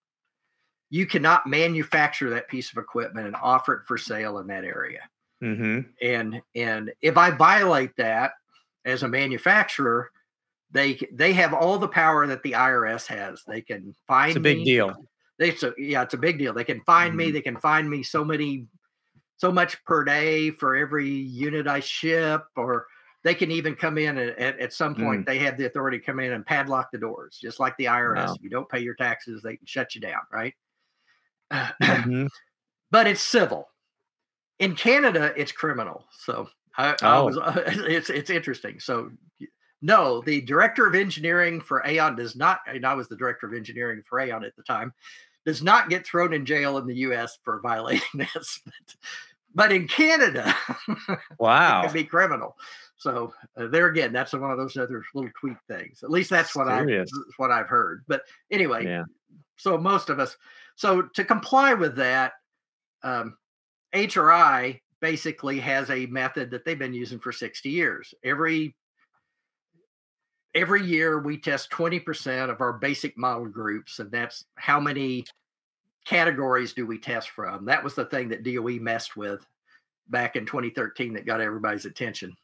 [0.90, 5.00] You cannot manufacture that piece of equipment and offer it for sale in that area.
[5.42, 5.80] Mm-hmm.
[6.02, 8.32] And and if I violate that
[8.84, 10.10] as a manufacturer,
[10.72, 13.42] they they have all the power that the IRS has.
[13.46, 14.64] They can find it's a big me.
[14.64, 14.94] deal.
[15.38, 16.52] They so yeah, it's a big deal.
[16.52, 17.18] They can find mm-hmm.
[17.18, 17.30] me.
[17.30, 18.66] They can find me so many,
[19.36, 22.86] so much per day for every unit I ship, or
[23.22, 25.26] they can even come in and at, at some point mm.
[25.26, 28.26] they have the authority to come in and padlock the doors, just like the IRS.
[28.26, 28.34] Wow.
[28.34, 30.54] If you don't pay your taxes, they can shut you down, right?
[31.52, 32.26] Mm-hmm.
[32.90, 33.68] but it's civil.
[34.58, 36.04] In Canada, it's criminal.
[36.10, 37.06] So I, oh.
[37.06, 38.80] I was, it's it's interesting.
[38.80, 39.10] So
[39.82, 43.54] no, the director of engineering for AAON does not, and I was the director of
[43.54, 44.92] engineering for AAON at the time,
[45.46, 48.60] does not get thrown in jail in the US for violating this.
[48.64, 48.96] But,
[49.54, 50.54] but in Canada,
[51.38, 52.56] wow, it can be criminal.
[52.98, 56.02] So uh, there again, that's one of those other little tweak things.
[56.02, 56.84] At least that's what I
[57.38, 58.04] what I've heard.
[58.06, 59.04] But anyway, yeah.
[59.56, 60.36] so most of us.
[60.74, 62.32] So to comply with that,
[63.02, 63.38] um,
[63.94, 68.12] AHRI basically has a method that they've been using for 60 years.
[68.24, 68.74] Every
[70.56, 75.24] every year we test 20% of our basic model groups, and that's how many
[76.04, 77.66] categories do we test from.
[77.66, 79.46] That was the thing that DOE messed with
[80.08, 82.34] back in 2013 that got everybody's attention.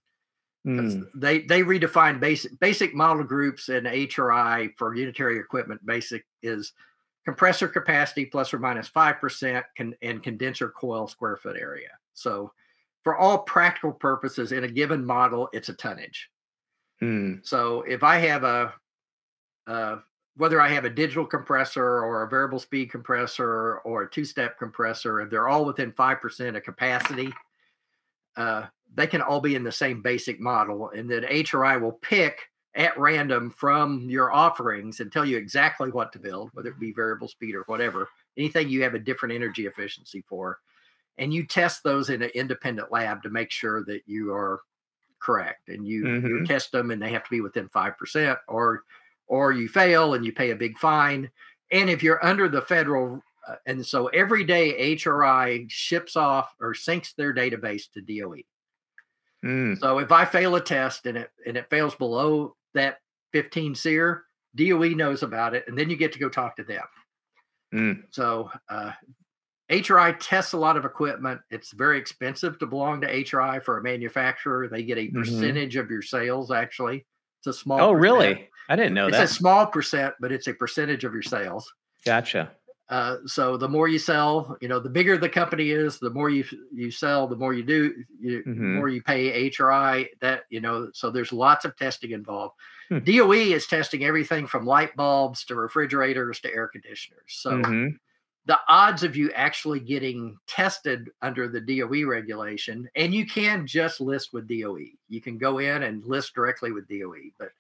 [0.67, 1.09] Mm.
[1.15, 5.85] They they redefined basic basic model groups and AHRI for unitary equipment.
[5.85, 6.73] Basic is
[7.25, 11.91] compressor capacity plus or minus five percent and condenser coil square foot area.
[12.15, 12.53] So,
[13.03, 16.31] for all practical purposes, in a given model, it's a tonnage.
[17.03, 17.45] Mm.
[17.47, 18.73] So if I have a,
[19.67, 19.97] uh,
[20.37, 24.59] whether I have a digital compressor or a variable speed compressor or a two step
[24.59, 27.33] compressor, if they're all within 5% of capacity,
[28.37, 30.91] uh, they can all be in the same basic model.
[30.91, 32.41] And then AHRI will pick
[32.75, 36.93] at random from your offerings and tell you exactly what to build, whether it be
[36.93, 40.59] variable speed or whatever, anything you have a different energy efficiency for.
[41.19, 44.61] And you test those in an independent lab to make sure that you are
[45.23, 46.27] correct and you, mm-hmm.
[46.27, 48.83] you test them and they have to be within 5% or
[49.29, 51.31] or you fail and you pay a big fine
[51.71, 56.75] and if you're under the federal uh, and so every day AHRI ships off or
[56.75, 58.37] syncs their database to doe
[59.45, 59.79] mm.
[59.79, 62.99] so if i fail a test and it and it fails below that
[63.33, 64.25] 15 SEER
[64.57, 66.85] doe knows about it and then you get to go talk to them
[67.73, 68.03] mm.
[68.11, 68.93] so uh,
[69.73, 71.41] AHRI tests a lot of equipment.
[71.51, 74.69] It's very expensive to belong to AHRI for a manufacturer.
[74.69, 75.19] They get a mm-hmm.
[75.19, 75.85] percentage mm-hmm.
[75.85, 77.07] of your sales, actually.
[77.41, 78.03] It's a small Oh, percent.
[78.03, 78.51] really?
[78.69, 79.23] I didn't know it's that.
[79.25, 81.73] It's a small percent, but it's a percentage of your sales.
[82.05, 82.53] Gotcha.
[82.89, 86.29] Uh, so the more you sell, you know, the bigger the company is, the more
[86.29, 88.51] you you sell, the more you do, you, mm-hmm.
[88.51, 90.09] the more you pay AHRI.
[90.21, 92.55] That you know, so there's lots of testing involved.
[92.91, 92.99] Hmm.
[92.99, 97.23] DOE is testing everything from light bulbs to refrigerators to air conditioners.
[97.29, 97.97] So mm-hmm
[98.47, 104.01] the odds of you actually getting tested under the DOE regulation, and you can just
[104.01, 104.87] list with DOE.
[105.09, 107.51] You can go in and list directly with DOE, but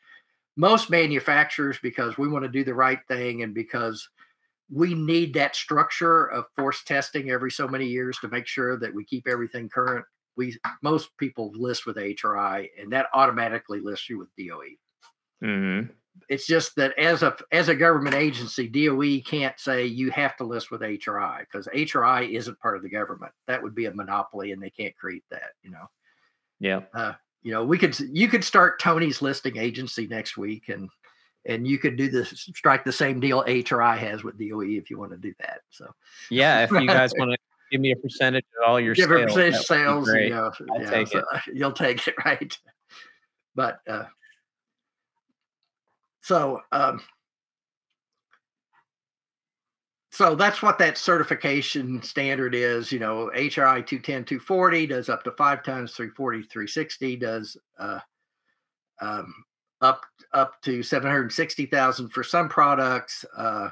[0.56, 4.08] most manufacturers, because we want to do the right thing and because
[4.70, 8.92] we need that structure of force testing every so many years to make sure that
[8.92, 10.04] we keep everything current.
[10.36, 15.46] We most people list with AHRI, and that automatically lists you with DOE.
[15.46, 15.90] Mm-hmm
[16.28, 20.44] it's just that as a as a government agency, DOE can't say you have to
[20.44, 23.32] list with AHRI because AHRI isn't part of the government.
[23.46, 25.52] That would be a monopoly, and they can't create that.
[25.62, 25.90] You know.
[26.60, 26.80] Yeah.
[26.94, 30.88] Uh, you know, we could you could start Tony's listing agency next week, and
[31.44, 34.98] and you could do this strike the same deal AHRI has with DOE if you
[34.98, 35.60] want to do that.
[35.70, 35.92] So.
[36.30, 37.38] Yeah, if you guys want to
[37.70, 40.82] give me a percentage of all your give sales, a percentage sales, you know, I'll
[40.82, 41.42] yeah, take so it.
[41.54, 42.56] You'll take it, right?
[43.54, 44.04] But uh,
[46.22, 47.00] so, um,
[50.10, 52.92] so that's what that certification standard is.
[52.92, 57.98] You know, AHRI 210, 240 does up to five tons, 340, 360 does uh,
[59.00, 59.34] um,
[59.80, 60.02] up
[60.32, 63.24] up to 760,000 for some products.
[63.36, 63.70] Uh,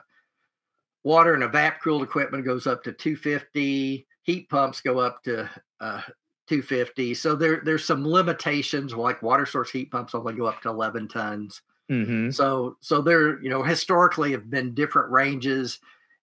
[1.04, 4.06] water and evap cooled equipment goes up to 250.
[4.22, 5.48] Heat pumps go up to
[5.80, 6.02] uh,
[6.48, 7.14] 250.
[7.14, 11.06] So there there's some limitations like water source heat pumps only go up to 11
[11.08, 11.62] tons.
[11.90, 12.30] Mm-hmm.
[12.30, 15.78] So so there, you know, historically have been different ranges,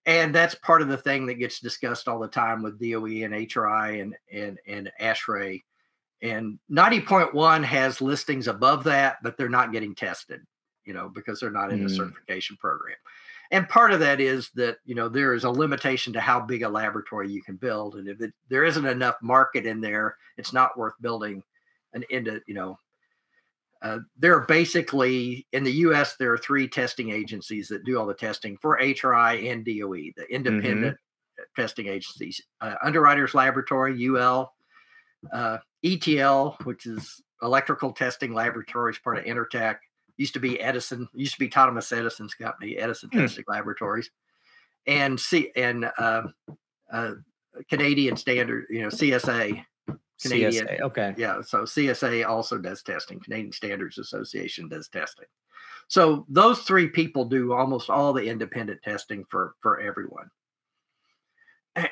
[0.05, 3.33] and that's part of the thing that gets discussed all the time with DOE and
[3.33, 5.63] AHRI and and and ASHRAE.
[6.23, 10.41] And 90.1 has listings above that, but they're not getting tested.
[10.85, 11.97] you know, because they're not in the Mm.
[11.97, 12.95] certification program.
[13.51, 16.63] And part of that is that you know there is a limitation to how big
[16.63, 20.53] a laboratory you can build, and if it, there isn't enough market in there, it's
[20.53, 21.43] not worth building
[21.93, 22.79] an into you know.
[23.81, 26.15] Uh, there are basically in the U.S.
[26.17, 30.25] there are three testing agencies that do all the testing for AHRI and DOE, the
[30.29, 30.97] independent
[31.55, 34.51] testing agencies: uh, Underwriters Laboratory (UL),
[35.31, 39.77] uh, ETL, which is Electrical Testing Laboratories, part of Intertek.
[40.17, 41.07] Used to be Edison.
[41.13, 43.19] Used to be Thomas Edison's company, Edison Hmm.
[43.19, 44.09] Testing Laboratories,
[44.87, 46.23] and C and uh,
[46.91, 47.11] uh,
[47.69, 49.63] Canadian Standard, you know CSA.
[50.21, 50.81] Canadian- CSA.
[50.81, 51.13] Okay.
[51.17, 53.19] Yeah, so CSA also does testing.
[53.19, 55.25] Canadian Standards Association does testing.
[55.87, 60.29] So those three people do almost all the independent testing for for everyone.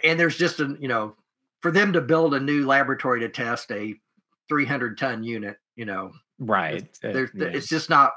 [0.04, 1.16] And there's just a you know
[1.62, 3.94] for them to build a new laboratory to test a
[4.50, 6.84] 300 ton unit, you know, Right.
[7.04, 8.12] uh, there's yeah, it's just not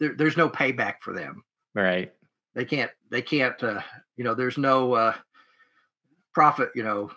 [0.00, 1.42] there, there's no payback for them.
[1.74, 2.12] right.
[2.54, 3.80] They can't they can't uh,
[4.16, 5.14] you know there's no uh,
[6.32, 7.10] profit you know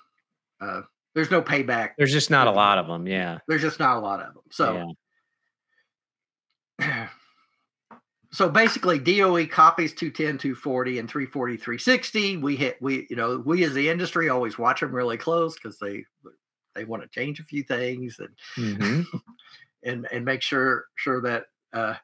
[0.61, 0.82] uh,
[1.18, 1.93] there's no payback.
[1.97, 3.07] There's just not a lot of them.
[3.07, 3.39] Yeah.
[3.47, 4.43] There's just not a lot of them.
[4.51, 4.93] So.
[6.80, 7.07] yeah.
[8.32, 12.38] so basically DOE copies 210, 240 and 340, 360.
[12.38, 15.80] We hit we you know, we as the industry always watch them really close because
[15.80, 16.03] they
[16.76, 19.05] they want to change a few things and Mhm.
[19.84, 21.95] and and make sure sure that uh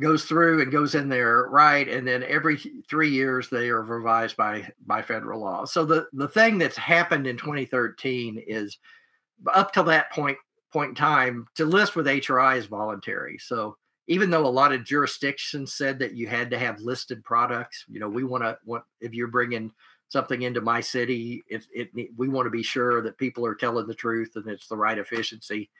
[0.00, 2.56] goes through and goes in there right and then every
[2.88, 5.64] three years they are revised by by federal law.
[5.64, 8.78] So the the thing that's happened in 2013 is
[9.52, 10.38] up till that point
[10.72, 13.38] point in time to list with AHRI is voluntary.
[13.38, 13.76] So
[14.08, 18.00] even though a lot of jurisdictions said that you had to have listed products you
[18.00, 19.72] know we want to want if you're bringing
[20.08, 23.86] something into my city it, it we want to be sure that people are telling
[23.86, 25.70] the truth and it's the right efficiency.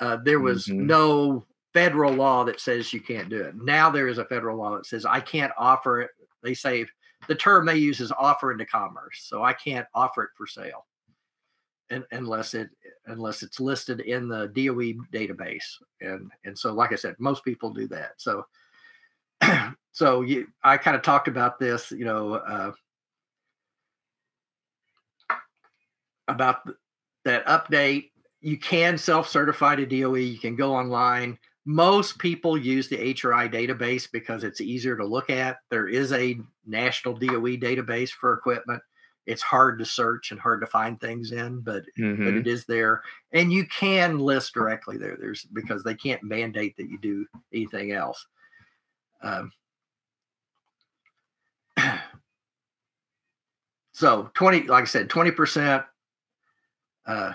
[0.00, 0.80] Uh, there was Mhm.
[0.80, 1.46] no
[1.76, 4.86] federal law that says you can't do it now there is a federal law that
[4.86, 6.10] says i can't offer it
[6.42, 6.86] they say
[7.28, 10.86] the term they use is offer into commerce so i can't offer it for sale
[11.90, 12.70] and, unless it
[13.06, 15.76] unless it's listed in the DOE database.
[16.00, 18.12] And and so like I said, most people do that.
[18.16, 18.44] So
[19.92, 22.72] so you I kind of talked about this, you know, uh,
[26.28, 26.76] about th-
[27.24, 28.10] that update.
[28.40, 30.14] You can self-certify to DOE.
[30.16, 31.38] You can go online.
[31.66, 35.58] Most people use the AHRI database because it's easier to look at.
[35.68, 38.80] There is a national DOE database for equipment.
[39.26, 42.38] It's hard to search and hard to find things in, but but Mhm.
[42.38, 43.02] it is there
[43.32, 47.90] and you can list directly there there's because they can't mandate that you do anything
[47.92, 48.24] else
[49.22, 49.50] um,
[53.92, 55.84] so 20 like i said 20%
[57.06, 57.32] uh,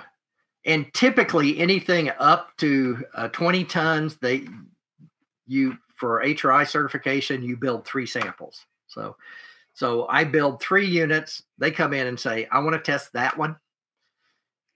[0.66, 4.46] and typically anything up to uh, 20 tons they
[5.48, 8.66] you for AHRI certification you build three samples.
[8.88, 9.16] So
[9.74, 11.44] so i build three units.
[11.58, 13.56] They come in and say i want to test that one.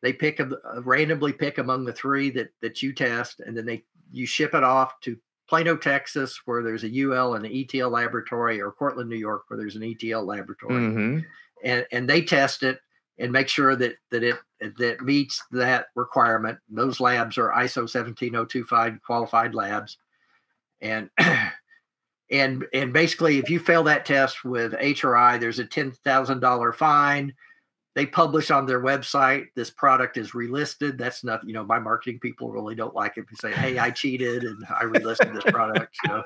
[0.01, 3.65] They pick a, uh, randomly pick among the three that that you test and then
[3.65, 5.17] they you ship it off to
[5.47, 9.57] plano texas where there's a ul and an etl laboratory or cortland new york where
[9.57, 10.73] there's an etl laboratory.
[10.73, 11.25] Mhm.
[11.63, 12.79] and and they test it
[13.17, 14.35] and make sure that that it
[14.77, 16.57] that meets that requirement.
[16.69, 19.97] Those labs are iso 17025 qualified labs.
[20.81, 21.09] And
[22.31, 27.33] and and basically if you fail that test with AHRI there's a $10000 fine.
[27.93, 30.97] They publish on their website this product is relisted.
[30.97, 33.25] That's not you know my marketing people really don't like it.
[33.31, 36.23] You say hey i cheated and i relisted this product you know.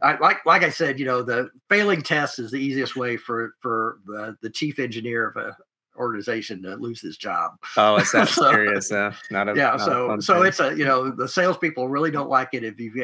[0.00, 3.54] I, like like i said you know the failing test is the easiest way for
[3.60, 5.56] for the, the chief engineer of a
[5.98, 8.90] organization to lose his job Oh, it's that So- serious.
[8.92, 10.46] Uh, not a yeah not so fun so thing.
[10.46, 12.96] it's a you know the salespeople really don't like it if you've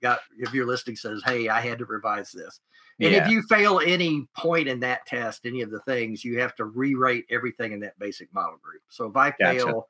[0.00, 2.60] got if your listing says hey i had to revise this
[3.00, 3.24] and yeah.
[3.24, 6.64] if you fail any point in that test, any of the things, you have to
[6.64, 8.80] re-rate everything in that basic model group.
[8.88, 9.58] So if I Gotcha.
[9.58, 9.88] fail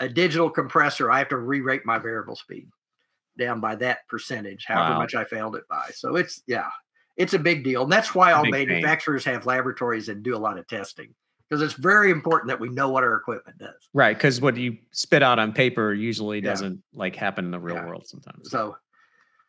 [0.00, 2.68] a digital compressor, I have to re-rate my variable speed
[3.38, 4.98] down by that percentage, however Wow.
[4.98, 5.90] much I failed it by.
[5.94, 6.68] So it's yeah,
[7.16, 7.84] it's a big deal.
[7.84, 8.68] And that's why all Big thing.
[8.68, 11.14] manufacturers have laboratories and do a lot of testing.
[11.52, 13.74] Because it's very important that we know what our equipment does.
[13.92, 16.48] right, because what you spit out on paper usually Yeah.
[16.48, 17.84] doesn't like happen in the real Yeah.
[17.88, 18.50] world sometimes.
[18.50, 18.78] So,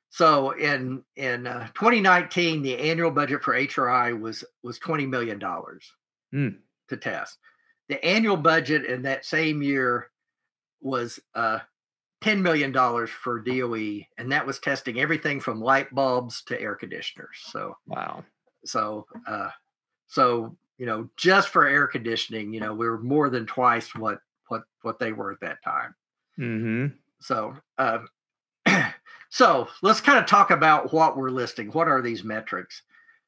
[0.10, 5.94] so in in uh, 2019, the annual budget for AHRI was was 20 million dollars
[6.32, 6.50] Hmm.
[6.90, 7.38] to test.
[7.88, 10.12] The annual budget in that same year
[10.82, 11.60] was uh,
[12.20, 16.76] 10 million dollars for DOE, and that was testing everything from light bulbs to air
[16.76, 17.38] conditioners.
[17.44, 18.26] So, wow.
[18.66, 19.52] so, uh,
[20.08, 24.20] so you know, just for air conditioning, you know, we were more than twice what
[24.50, 25.96] what what they were at that time
[26.36, 26.88] hmm
[27.22, 28.08] so um,
[29.30, 31.70] so let's kind of talk about what we're listing.
[31.70, 32.82] What are these metrics?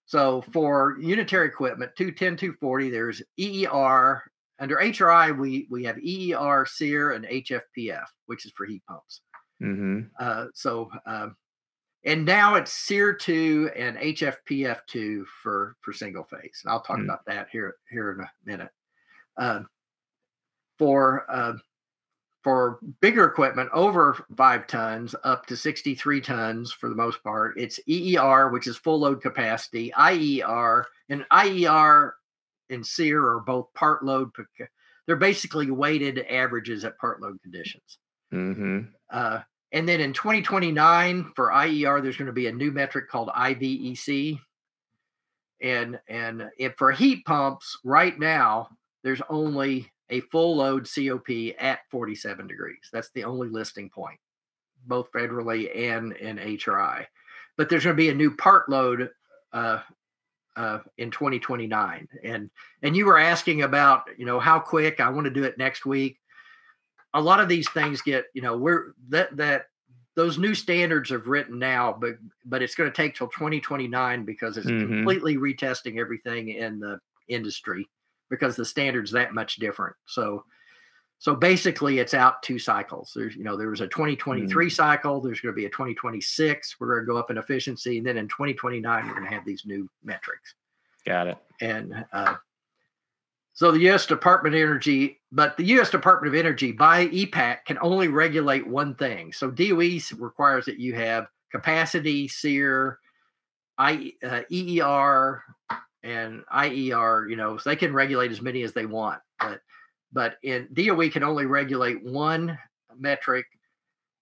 [0.05, 4.21] So for unitary equipment, 210, 240, there's EER.
[4.59, 9.21] Under AHRI, we we have EER, SEER, and HSPF, which is for heat pumps.
[9.63, 10.01] Mm-hmm.
[10.19, 11.29] Uh, so uh,
[12.05, 16.61] and now it's SEER two and HSPF two for for single phase.
[16.63, 17.05] And I'll talk mm.
[17.05, 18.71] about that here here in a minute.
[19.37, 19.61] Uh,
[20.77, 21.53] for uh,
[22.43, 27.79] for bigger equipment over five tons up to 63 tons for the most part, it's
[27.89, 32.13] EER, which is full load capacity, IER, and IER
[32.69, 34.29] and SEER are both part load.
[35.07, 37.97] They're basically weighted averages at part load conditions.
[38.31, 38.79] Mm-hmm.
[39.09, 39.39] Uh,
[39.75, 44.39] and then in 2029 for IER, there's going to be a new metric called IVEC.
[45.61, 48.69] And and if for heat pumps right now,
[49.03, 52.89] there's only a full load COP at 47 degrees.
[52.93, 54.19] That's the only listing point,
[54.87, 57.05] both federally and in AHRI.
[57.57, 59.09] But there's going to be a new part load
[59.51, 59.81] uh,
[60.55, 62.07] uh, in 2029.
[62.23, 62.49] And
[62.81, 65.85] and you were asking about, you know, how quick I want to do it next
[65.85, 66.17] week.
[67.15, 69.67] A lot of these things get, you know, we're that that
[70.15, 74.57] those new standards have written now, but but it's going to take till 2029 because
[74.57, 74.93] it's mm-hmm.
[74.93, 77.87] completely retesting everything in the industry
[78.29, 79.95] because the standard's that much different.
[80.05, 80.43] So
[81.17, 83.11] so basically it's out two cycles.
[83.15, 84.71] There's you know there was a 2023 mm.
[84.71, 88.07] cycle, there's going to be a 2026, we're going to go up in efficiency and
[88.07, 90.55] then in 2029 we're going to have these new metrics.
[91.05, 91.37] Got it.
[91.61, 92.35] And uh,
[93.53, 94.05] so the U.S.
[94.05, 95.89] Department of Energy, but the U.S.
[95.89, 99.33] Department of Energy by EPAct can only regulate one thing.
[99.33, 102.99] So DOE requires that you have capacity, SEER,
[103.77, 105.43] I, uh, EER,
[106.03, 109.19] and IER, you know, so they can regulate as many as they want.
[109.37, 109.59] But
[110.13, 112.57] but in DOE can only regulate one
[112.97, 113.45] metric.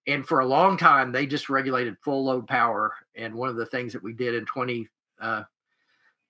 [0.07, 2.91] And for a long time, they just regulated full load power.
[3.15, 4.87] And one of the things that we did in 20,
[5.21, 5.43] uh,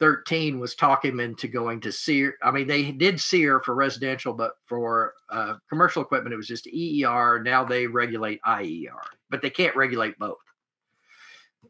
[0.02, 2.36] was talk him into going to SEER.
[2.44, 6.68] I mean, they did SEER for residential, but for uh, commercial equipment, it was just
[6.68, 7.42] EER.
[7.42, 10.38] Now they regulate IER, but they can't regulate both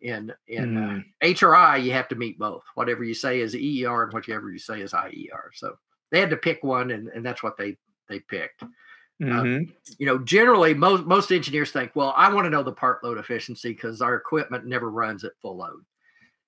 [0.03, 0.99] in in mm.
[0.99, 2.63] uh, AHRI, you have to meet both.
[2.75, 5.51] Whatever you say is EER and whatever you say is IER.
[5.53, 5.75] So
[6.11, 7.77] they had to pick one, and, and that's what they
[8.09, 8.63] they picked.
[9.21, 9.71] Uh, mm-hmm.
[9.97, 13.17] you know, generally most most engineers think, well, I want to know the part load
[13.17, 15.83] efficiency because our equipment never runs at full load.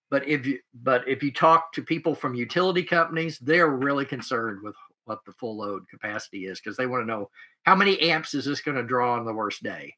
[0.09, 4.61] But if you but if you talk to people from utility companies, they're really concerned
[4.61, 4.75] with
[5.05, 7.29] what the full load capacity is because they want to know
[7.63, 9.93] how many amps is this going to draw on the worst day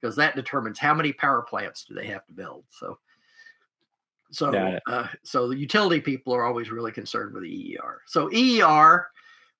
[0.00, 2.64] because that determines how many power plants do they have to build.
[2.70, 2.98] So,
[4.30, 8.00] so, uh, so the utility people are always really concerned with the EER.
[8.06, 9.08] So EER,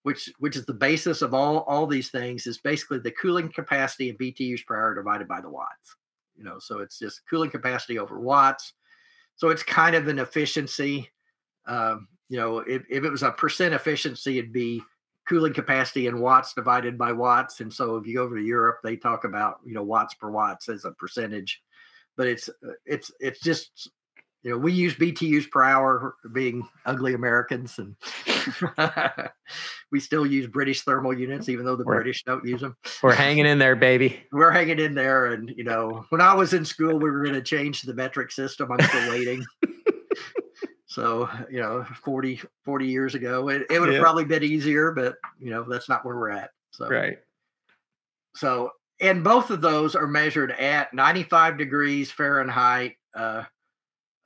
[0.02, 4.08] which which is the basis of all all these things, is basically the cooling capacity
[4.08, 5.96] in BTUs per hour divided by the watts.
[6.36, 8.72] You know, so it's just cooling capacity over watts.
[9.40, 11.08] So it's kind of an efficiency.
[11.66, 14.82] Um, you know, if, if it was a percent efficiency, it'd be
[15.26, 17.60] cooling capacity in watts divided by watts.
[17.60, 20.30] And so if you go over to Europe, they talk about you know watts per
[20.30, 21.62] watts as a percentage,
[22.18, 23.90] but it's uh, it's it's just
[24.42, 27.96] you know we use BTUs per hour being ugly Americans, and
[29.92, 32.76] we still use British thermal units even though the we're, British don't use them.
[33.02, 34.22] We're hanging in there, baby.
[34.32, 37.34] we're hanging in there, and you know when I was in school, we were going
[37.34, 38.70] to change the metric system.
[38.72, 39.44] I'm still waiting.
[40.90, 44.02] So, you know, 40, 40 years ago, it, it would have yeah.
[44.02, 46.50] probably been easier, but, you know, that's not where we're at.
[46.72, 47.18] So, right.
[48.34, 53.44] So, and both of those are measured at 95 degrees Fahrenheit, uh,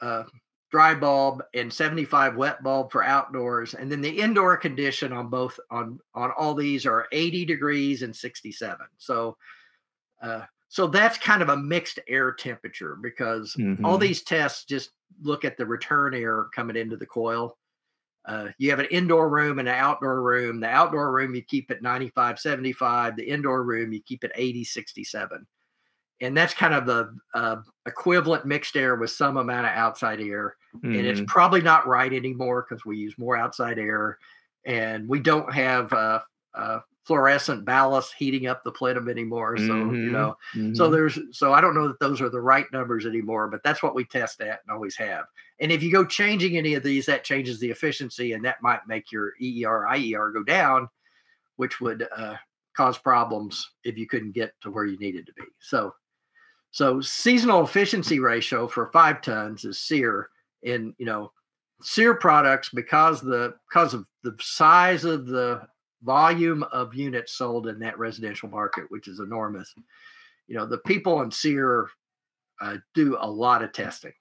[0.01, 0.25] uh,
[0.71, 3.75] dry bulb and 75 wet bulb for outdoors.
[3.75, 8.15] And then the indoor condition on both, on, on all these are 80 degrees and
[8.15, 8.85] 67.
[8.99, 9.37] So,
[10.21, 13.85] uh, so that's kind of a mixed air temperature because mm-hmm.
[13.85, 14.91] all these tests just
[15.23, 17.57] look at the return air coming into the coil.
[18.27, 20.59] Uh, you have an indoor room and an outdoor room.
[20.59, 23.17] The outdoor room you keep at 95, 75.
[23.17, 25.47] The indoor room you keep at 80, 67.
[26.25, 27.57] And that's kind of the uh,
[27.87, 30.57] equivalent mixed air with some amount of outside air.
[30.77, 30.95] Mm-hmm.
[30.95, 31.27] And it's mm-hmm.
[31.27, 34.19] probably not right anymore because we use more outside air
[34.65, 36.21] and we don't have uh,
[36.55, 39.57] uh, fluorescent ballast heating up the plenum anymore.
[39.59, 39.95] So, mm-hmm.
[39.95, 40.75] you know, mm-hmm.
[40.75, 43.83] so there's, so I don't know that those are the right numbers anymore, but that's
[43.83, 45.27] what we test at and always have.
[45.61, 48.81] And if you go changing any of these, that changes the efficiency and that might
[48.89, 50.89] make your EER, IER go down,
[51.57, 52.37] which would uh,
[52.75, 55.45] cause problems if you couldn't get to where you needed to be.
[55.61, 55.95] So,
[56.75, 60.29] so seasonal efficiency ratio for five tons is SEER
[60.65, 61.31] in, you know,
[61.81, 65.69] SEER products because the because of the size of the
[66.03, 69.73] volume of units sold in that residential market, which is enormous.
[70.49, 71.87] You know, the people in SEER
[72.61, 74.15] uh, do a lot of testing,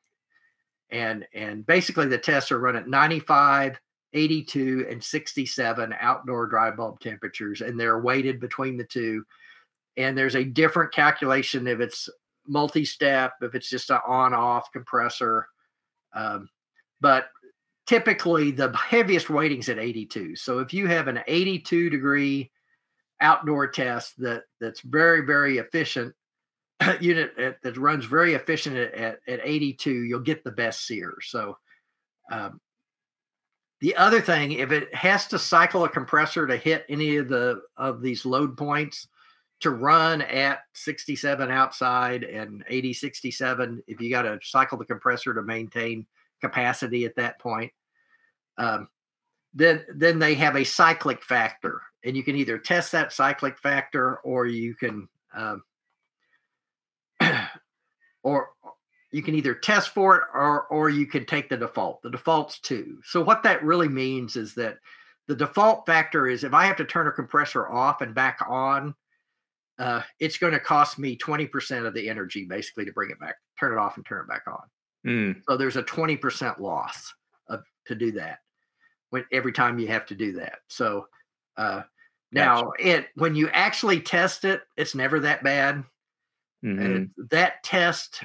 [0.91, 3.79] and and basically the tests are run at 95,
[4.13, 9.25] 82, and 67 outdoor dry bulb temperatures, and they're weighted between the two.
[9.97, 12.09] And there's a different calculation if it's
[12.47, 15.47] multi-step, if it's just an on-off compressor.
[16.13, 16.49] Um,
[17.01, 17.27] but
[17.85, 20.35] typically the heaviest weighting's at 82.
[20.35, 22.51] So if you have an 82 degree
[23.21, 26.13] outdoor test that that's very very efficient
[26.99, 31.15] unit that, that runs very efficient at, at, at, 82 you'll get the best SEER
[31.21, 31.57] so
[32.31, 32.59] um,
[33.79, 37.61] the other thing if it has to cycle a compressor to hit any of the
[37.77, 39.07] of these load points
[39.64, 45.34] to run at 67 outside and 80 67 if you got to cycle the compressor
[45.34, 46.05] to maintain
[46.41, 47.72] capacity at that point.
[48.57, 48.88] Um,
[49.53, 54.18] then then they have a cyclic factor and you can either test that cyclic factor
[54.18, 55.64] or you can um,
[58.24, 58.49] or
[59.11, 62.01] you can either test for it or or you can take the default.
[62.01, 62.99] The default's two.
[63.03, 64.78] So what that really means is that
[65.28, 68.93] the default factor is if i have to turn a compressor off and back on
[69.80, 73.36] uh, it's going to cost me 20% of the energy basically to bring it back
[73.59, 74.61] turn it off and turn it back on
[75.05, 75.41] mm.
[75.47, 77.13] so there's a 20% loss
[77.49, 78.39] of, to do that
[79.09, 81.05] when every time you have to do that so
[81.57, 81.82] uh,
[82.34, 82.88] now, gotcha.
[82.88, 85.84] it when you actually test it, it's never that bad.
[86.65, 87.26] Mm-hmm.
[87.30, 88.24] that test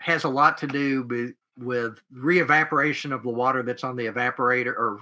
[0.00, 4.68] has a lot to do with, with re-evaporation of the water that's on the evaporator,
[4.68, 5.00] or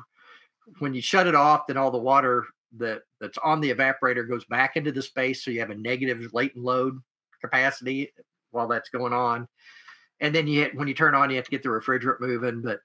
[0.78, 2.46] when you shut it off, then all the water
[2.78, 6.32] that that's on the evaporator goes back into the space, so you have a negative
[6.32, 6.98] latent load
[7.40, 8.12] capacity
[8.50, 9.48] while that's going on.
[10.20, 12.80] And then you when you turn on, you have to get the refrigerant moving, but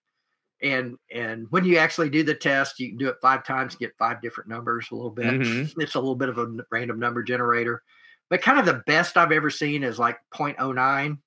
[0.61, 3.97] and and when you actually do the test you can do it five times get
[3.97, 5.65] five different numbers a little bit mm-hmm.
[5.81, 7.81] it's a little bit of a random number generator
[8.29, 11.17] but kind of the best i've ever seen is like 0.09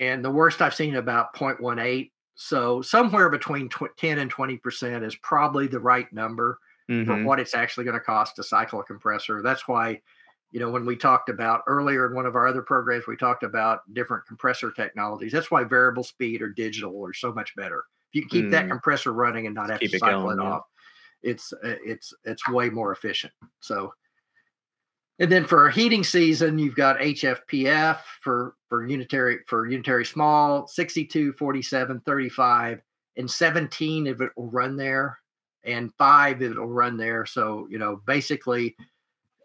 [0.00, 5.04] and the worst i've seen about 0.18 so somewhere between tw- 10 and 20 percent
[5.04, 6.58] is probably the right number
[6.90, 7.04] mm-hmm.
[7.04, 10.00] for what it's actually going to cost to cycle a compressor that's why
[10.52, 13.42] you know when we talked about earlier in one of our other programs we talked
[13.42, 18.22] about different compressor technologies that's why variable speed or digital are so much better If
[18.22, 18.50] you keep mm.
[18.52, 20.62] that compressor running and not have keep to cycle it, going, it off,
[21.22, 23.32] it's uh, it's it's way more efficient.
[23.60, 23.92] So,
[25.18, 30.66] and then for a heating season, you've got HSPF for for unitary for unitary small
[30.68, 32.80] 62, 47, 35,
[33.16, 35.18] and 17 if it will run there,
[35.66, 37.26] and five it'll run there.
[37.26, 38.76] So you know basically.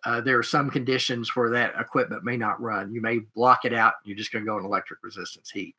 [0.03, 2.91] Uh, there are some conditions where that equipment may not run.
[2.91, 3.93] You may block it out.
[4.03, 5.75] You're just going to go in electric resistance heat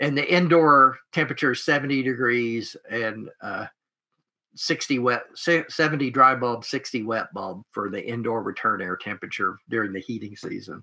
[0.00, 3.66] and the indoor temperature is 70 degrees and uh,
[4.56, 9.92] 60 wet 70 dry bulb 60 wet bulb for the indoor return air temperature during
[9.92, 10.82] the heating season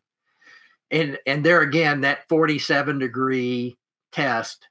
[0.91, 3.77] and and there again that 47 degree
[4.13, 4.69] test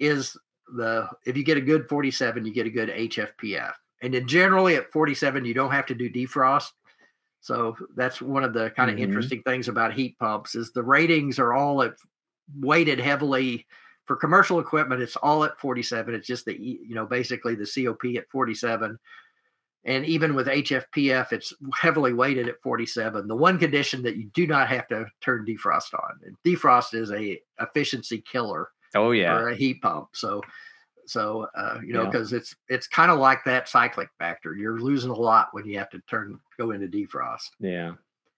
[0.00, 0.36] is
[0.76, 4.76] the if you get a good 47 you get a good HSPF and then generally
[4.76, 6.70] at 47 you don't have to do defrost
[7.40, 9.04] so that's one of the kind of mm-hmm.
[9.04, 11.94] interesting things about heat pumps is the ratings are all at
[12.60, 13.66] weighted heavily
[14.06, 16.14] for commercial equipment, it's all at 47.
[16.14, 18.98] It's just the, you know, basically the COP at 47.
[19.84, 23.26] And even with HSPF, it's heavily weighted at 47.
[23.26, 26.18] The one condition that you do not have to turn defrost on.
[26.24, 28.68] And defrost is a efficiency killer.
[28.94, 30.08] Oh yeah, or a heat pump.
[30.12, 30.42] So,
[31.06, 32.38] so uh, you know, because yeah.
[32.38, 34.54] it's it's kind of like that cyclic factor.
[34.54, 37.50] You're losing a lot when you have to turn go into defrost.
[37.60, 37.92] Yeah.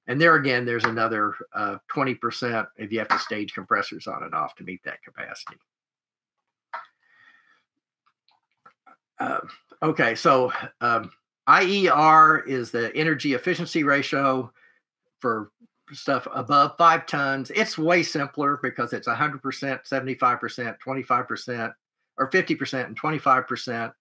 [0.07, 4.35] And there again, there's another uh, 20% if you have to stage compressors on and
[4.35, 5.57] off to meet that capacity.
[9.19, 9.41] Uh,
[9.83, 10.53] okay, so
[10.83, 11.11] um,
[11.49, 14.53] IER is the energy efficiency ratio
[15.21, 15.51] for
[15.93, 17.51] stuff above five tons.
[17.55, 21.75] It's way simpler because it's 100%, 75%, 25%,
[22.17, 23.93] or 50% and 25%.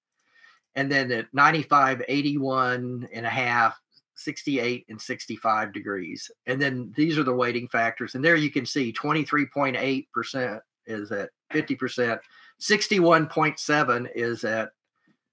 [0.75, 3.79] And then at 95, 81 and a half,
[4.15, 6.31] 68 and 65 degrees.
[6.45, 8.15] And then these are the weighting factors.
[8.15, 12.19] And there you can see 23.8% is at 50%,
[12.59, 14.69] 61.7 is at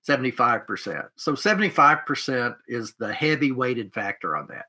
[0.09, 1.09] 75%.
[1.17, 4.67] So 75% is the heavy weighted factor on that.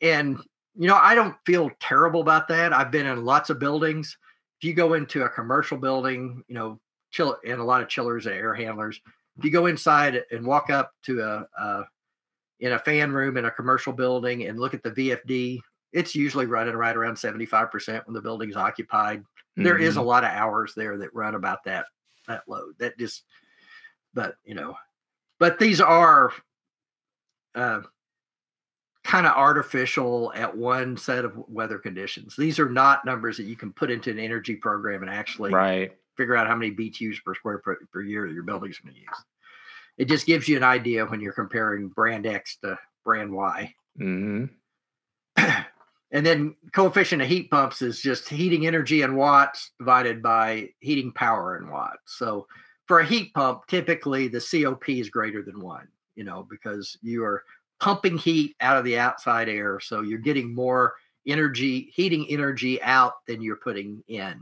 [0.00, 0.38] And
[0.76, 2.72] you know, I don't feel terrible about that.
[2.72, 4.16] I've been in lots of buildings.
[4.58, 8.26] If you go into a commercial building, you know, chill and a lot of chillers
[8.26, 9.00] and air handlers.
[9.38, 11.84] If you go inside and walk up to a, a
[12.60, 15.60] in a fan room in a commercial building and look at the VFD,
[15.92, 19.20] it's usually running right around 75% when the building's occupied.
[19.20, 19.64] Mm-hmm.
[19.64, 20.08] There is a mm-hmm.
[20.08, 21.86] lot of hours there that run about that
[22.28, 22.74] that load.
[22.78, 23.24] That just
[24.14, 24.76] but you know,
[25.38, 26.32] but these are
[27.54, 27.80] uh,
[29.10, 32.36] kind of artificial at one set of weather conditions.
[32.36, 35.92] These are not numbers that you can put into an energy program and actually right.
[36.16, 39.24] figure out how many BTUs per square foot per year your building's going to use.
[39.98, 43.74] It just gives you an idea when you're comparing brand X to brand Y.
[44.00, 44.44] Mm-hmm.
[46.12, 51.10] and then coefficient of heat pumps is just heating energy in watts divided by heating
[51.10, 52.16] power in watts.
[52.16, 52.46] So
[52.86, 57.24] for a heat pump, typically the COP is greater than one, you know, because you
[57.24, 57.42] are
[57.80, 59.80] pumping heat out of the outside air.
[59.80, 60.94] So you're getting more
[61.26, 64.40] energy, heating energy out than you're putting in.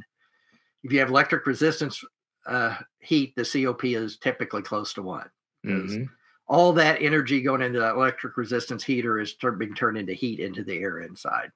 [0.82, 2.02] If you have electric resistance
[2.46, 5.28] uh, heat, the COP is typically close to one.
[5.64, 6.04] Mm-hmm.
[6.46, 10.64] All that energy going into that electric resistance heater is being turned into heat into
[10.64, 11.50] the air inside.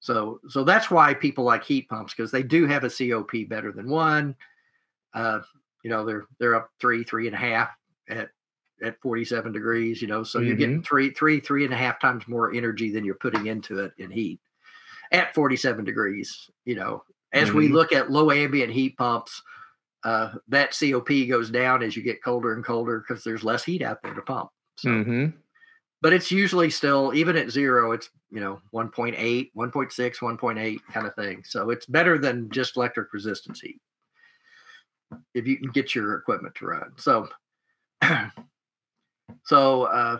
[0.00, 3.72] So, so that's why people like heat pumps because they do have a COP better
[3.72, 4.34] than one.
[5.14, 5.40] Uh,
[5.82, 7.70] you know, they're they're up three, three and a half
[8.08, 8.30] at
[8.82, 10.48] at 47 degrees, you know, so mm-hmm.
[10.48, 10.82] you're getting mm-hmm.
[10.82, 14.10] three, three, three and a half times more energy than you're putting into it in
[14.10, 14.40] heat
[15.12, 17.02] at 47 degrees, you know.
[17.32, 17.58] As mm-hmm.
[17.58, 19.42] we look at low ambient heat pumps,
[20.04, 23.82] uh, that COP goes down as you get colder and colder because there's less heat
[23.82, 24.50] out there to pump.
[24.76, 25.36] So, mm-hmm.
[26.00, 29.16] but it's usually still, even at zero, it's, you know, 1.8,
[29.54, 31.42] 1.6, 1.8 kind of thing.
[31.44, 33.80] So it's better than just electric resistance heat
[35.34, 36.92] if you can get your equipment to run.
[36.96, 37.28] So,
[39.44, 40.18] So uh,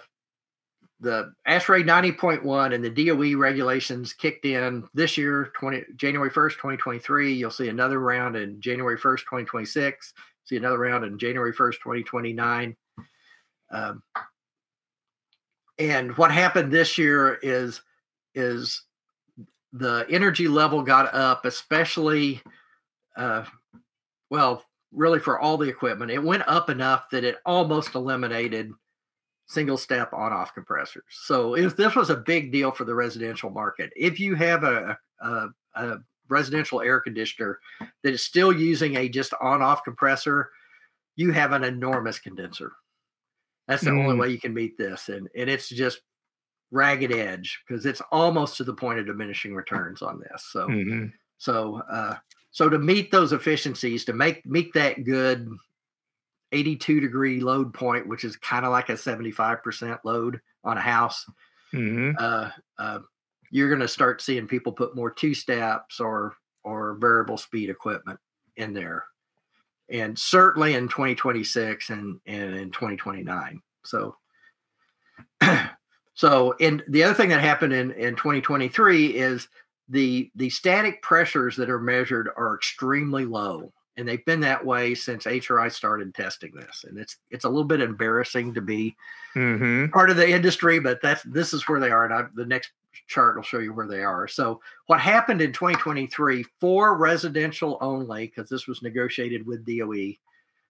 [1.01, 7.33] the ASHRAE 90.1 and the DOE regulations kicked in this year, 20, January 1st, 2023.
[7.33, 10.13] You'll see another round in January 1st, 2026.
[10.45, 12.77] See another round in January 1st, 2029.
[13.71, 14.03] Um,
[15.79, 17.81] and what happened this year is
[18.35, 18.83] is
[19.73, 22.41] the energy level got up, especially,
[23.17, 23.45] uh,
[24.31, 26.11] well, really for all the equipment.
[26.11, 28.73] It went up enough that it almost eliminated
[29.49, 31.05] single step on off compressors.
[31.09, 34.96] So if this was a big deal for the residential market, if you have a,
[35.20, 35.96] a, a
[36.28, 37.59] residential air conditioner
[38.03, 40.51] that is still using a just on off compressor,
[41.16, 42.72] you have an enormous condenser.
[43.66, 44.05] That's the mm.
[44.05, 45.09] only way you can meet this.
[45.09, 46.01] And, and it's just
[46.70, 50.44] ragged edge because it's almost to the point of diminishing returns on this.
[50.53, 51.07] So, mm-hmm.
[51.38, 52.16] so, uh,
[52.51, 55.49] so to meet those efficiencies, to make meet that good
[56.53, 61.26] 82 degree load point, which is kind of like a 75% load on a house,
[61.72, 62.12] mm-hmm.
[62.18, 62.99] uh, uh,
[63.51, 68.18] you're going to start seeing people put more two steps or or variable speed equipment
[68.57, 69.05] in there,
[69.88, 73.62] and certainly in 2026 and, and in 2029.
[73.84, 74.16] So,
[76.14, 79.49] so and the other thing that happened in in 2023 is
[79.88, 84.94] the the static pressures that are measured are extremely low and they've been that way
[84.94, 86.84] since AHRI started testing this.
[86.88, 88.96] And it's it's a little bit embarrassing to be
[89.34, 89.90] mm-hmm.
[89.92, 92.05] part of the industry, but that's this is where they are.
[92.05, 92.70] And I, the next
[93.09, 94.28] chart will show you where they are.
[94.28, 100.14] So what happened in 2023 for residential only, because this was negotiated with DOE,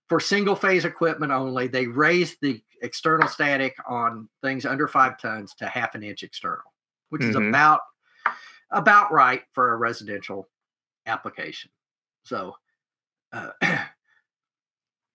[0.08, 5.54] for single phase equipment only, they raised the external static on things under five tons
[5.56, 6.72] to half an inch external,
[7.10, 7.30] which mm-hmm.
[7.30, 7.80] is about
[8.70, 10.48] about right for a residential
[11.06, 11.70] application.
[12.22, 12.54] So
[13.32, 13.50] uh,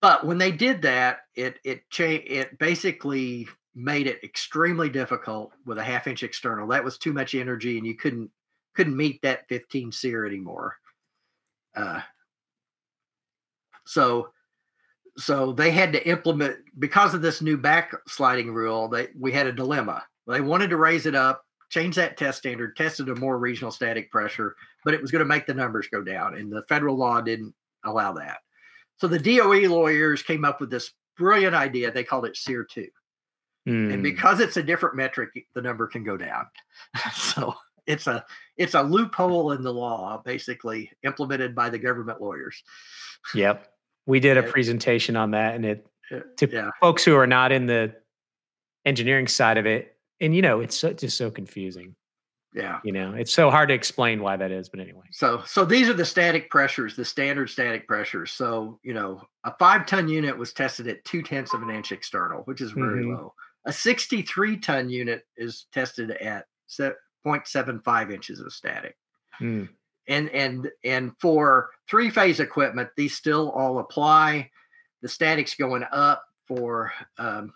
[0.01, 2.28] but when they did that, it it changed.
[2.30, 6.68] It basically made it extremely difficult with a half inch external.
[6.68, 8.30] That was too much energy, and you couldn't
[8.76, 10.76] couldn't meet that 15 SEER anymore.
[11.76, 12.01] Uh,
[13.86, 14.30] so
[15.18, 18.88] so they had to implement because of this new backsliding rule.
[18.88, 20.03] They we had a dilemma.
[20.28, 24.09] They wanted to raise it up, change that test standard, tested a more regional static
[24.09, 24.55] pressure,
[24.86, 27.53] but it was going to make the numbers go down, and the federal law didn't
[27.86, 28.40] allow that.
[28.98, 31.92] So the DOE lawyers came up with this brilliant idea.
[31.92, 32.82] They called it SEER 2.
[32.82, 32.88] Mm.
[33.68, 34.02] And hmm.
[34.02, 36.46] because it's a different metric, the number can go down.
[37.14, 37.54] so
[37.88, 38.26] it's a
[38.58, 42.62] it's a loophole in the law, basically implemented by the government lawyers.
[43.34, 43.68] Yep.
[44.06, 45.88] We did a presentation on that and it
[46.38, 46.70] to yeah.
[46.82, 47.96] folks who are not in the
[48.86, 49.96] engineering side of it.
[50.20, 51.96] And you know, it's so, just so confusing
[52.54, 52.80] yeah.
[52.84, 55.06] You know it's so hard to explain why that is but anyway.
[55.12, 58.32] So so these are the static pressures the standard static pressures.
[58.32, 61.91] So you know a five ton unit was tested at two tenths of an inch
[61.91, 63.16] external which is very mm-hmm.
[63.16, 63.34] low.
[63.66, 68.97] A 63 ton unit is tested at 0.75 inches of static.
[69.41, 69.68] Mm.
[70.08, 74.51] and and and for three phase equipment these still all apply.
[75.01, 77.51] The static's going up for um,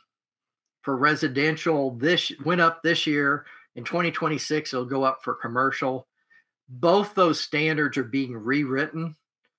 [0.81, 3.45] for residential this went up this year
[3.78, 6.07] in 2026, it'll go up for commercial.
[6.67, 9.15] Both those standards are being rewritten.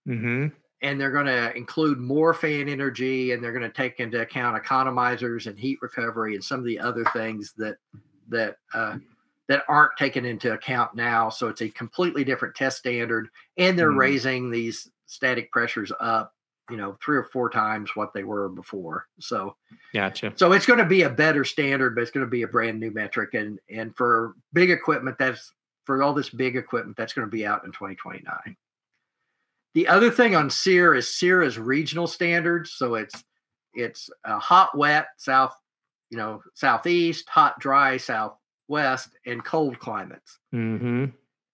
[0.06, 0.48] Mm-hmm.
[0.82, 4.62] And they're going to include more fan energy and they're going to take into account
[4.62, 7.76] economizers and heat recovery and some of the other things that
[8.28, 8.98] that uh,
[9.48, 11.30] that aren't taken into account now.
[11.30, 13.98] So it's a completely different test standard, and they're Mm.
[13.98, 16.34] raising these static pressures up,
[16.70, 19.06] you know, three or four times what they were before.
[19.20, 19.56] So
[19.94, 20.32] Gotcha.
[20.36, 22.78] so it's going to be a better standard, but it's going to be a brand
[22.78, 23.34] new metric.
[23.34, 25.52] And and for big equipment, that's
[25.84, 28.56] for all this big equipment, that's going to be out in 2029.
[29.74, 32.72] The other thing on SEER is SEER is regional standards.
[32.72, 33.24] So it's
[33.74, 35.54] it's hot, wet, south,
[36.10, 40.38] you know, southeast, hot, dry, southwest, and cold climates.
[40.54, 41.06] Mm-hmm.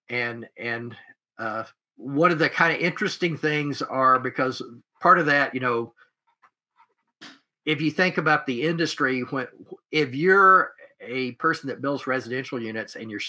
[0.09, 0.97] And and
[1.39, 1.65] uh,
[1.97, 4.63] one of the kind of interesting things are because
[5.05, 5.93] part of that, you know,
[7.67, 9.47] if you think about the industry, when
[9.93, 13.21] if you're a person that builds residential units and you're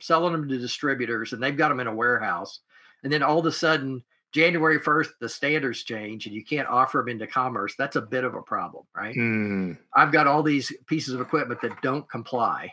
[0.00, 2.60] selling them to distributors and they've got them in a warehouse,
[3.02, 6.98] and then all of a sudden January 1st the standards change and you can't offer
[6.98, 9.16] them into commerce, that's a bit of a problem, right?
[9.16, 9.76] Mm.
[9.96, 12.72] I've got all these pieces of equipment that don't comply,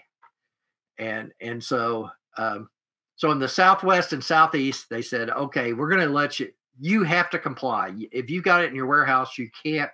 [1.00, 2.70] and and so um,
[3.16, 6.52] so in the southwest and southeast they said, okay, we're going to let you.
[6.80, 7.94] You have to comply.
[8.12, 9.92] If you got it in your warehouse, you can't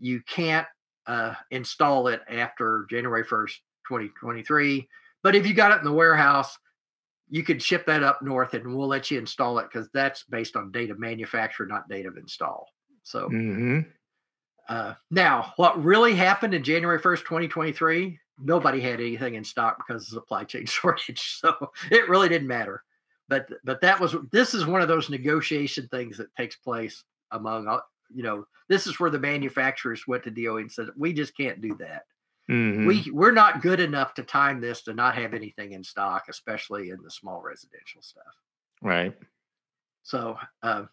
[0.00, 0.66] you can't
[1.06, 4.88] uh, install it after January first, twenty twenty three.
[5.22, 6.56] But if you got it in the warehouse,
[7.28, 10.56] you could ship that up north, and we'll let you install it because that's based
[10.56, 12.66] on date of manufacture, not date of install.
[13.02, 13.28] So.
[13.28, 13.80] Mm-hmm.
[14.68, 20.02] Uh, now, what really happened in January 1st, 2023, nobody had anything in stock because
[20.02, 21.38] of supply chain shortage.
[21.40, 22.82] So it really didn't matter.
[23.28, 27.68] But but that was this is one of those negotiation things that takes place among
[28.14, 31.60] you know, this is where the manufacturers went to DOE and said, we just can't
[31.60, 32.04] do that.
[32.50, 32.86] Mm-hmm.
[32.86, 36.90] We we're not good enough to time this to not have anything in stock, especially
[36.90, 38.24] in the small residential stuff.
[38.80, 39.14] right.
[40.02, 40.84] So, uh,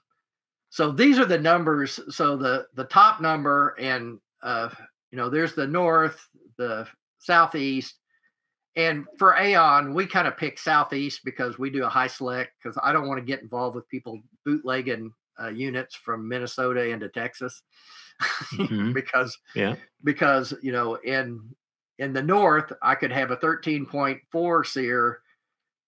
[0.70, 1.98] so these are the numbers.
[2.10, 4.68] So the the top number, and uh,
[5.12, 6.28] you know, there's the north,
[6.58, 6.88] the
[7.20, 7.96] southeast,
[8.76, 12.78] and for AAON, we kind of pick southeast because we do a high select because
[12.84, 17.64] I don't want to get involved with people bootlegging uh, units from Minnesota into Texas
[18.54, 18.94] Mhm.
[18.94, 19.76] because Yeah.
[20.04, 21.56] because you know in
[22.00, 25.22] in the north I could have a 13.4 SEER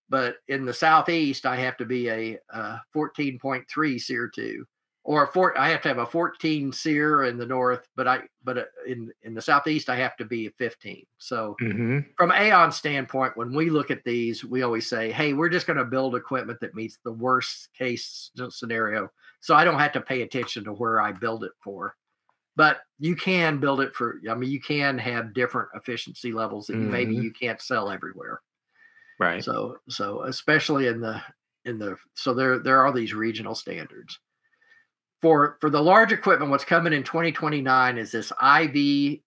[0.09, 4.65] but in the southeast I have to be a, uh 14.3 SEER two
[5.07, 8.23] or a four I have to have a 14 SEER in the north but I
[8.43, 11.99] but uh, in in the southeast I have to be a 15 so Mm-hmm.
[12.17, 15.77] from AAON standpoint, when we look at these, we always say, "Hey, we're just going
[15.77, 20.23] to build equipment that meets the worst case scenario, so I don't have to pay
[20.23, 21.95] attention to where I build it for."
[22.55, 24.21] But you can build it for.
[24.29, 27.23] I mean, you can have different efficiency levels that maybe Mhm.
[27.23, 28.41] you can't sell everywhere.
[29.19, 29.45] Right.
[29.45, 31.21] So, so especially in the
[31.65, 34.19] in the so there there are these regional standards.
[35.22, 39.20] For for the large equipment, what's coming in 2029 is this IV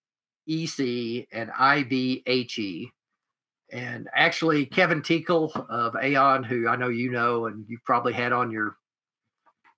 [0.47, 2.87] EC and IVHE.
[3.71, 8.33] And actually, Kevin Tinkle of AAON, who I know you know and you've probably had
[8.33, 8.75] on your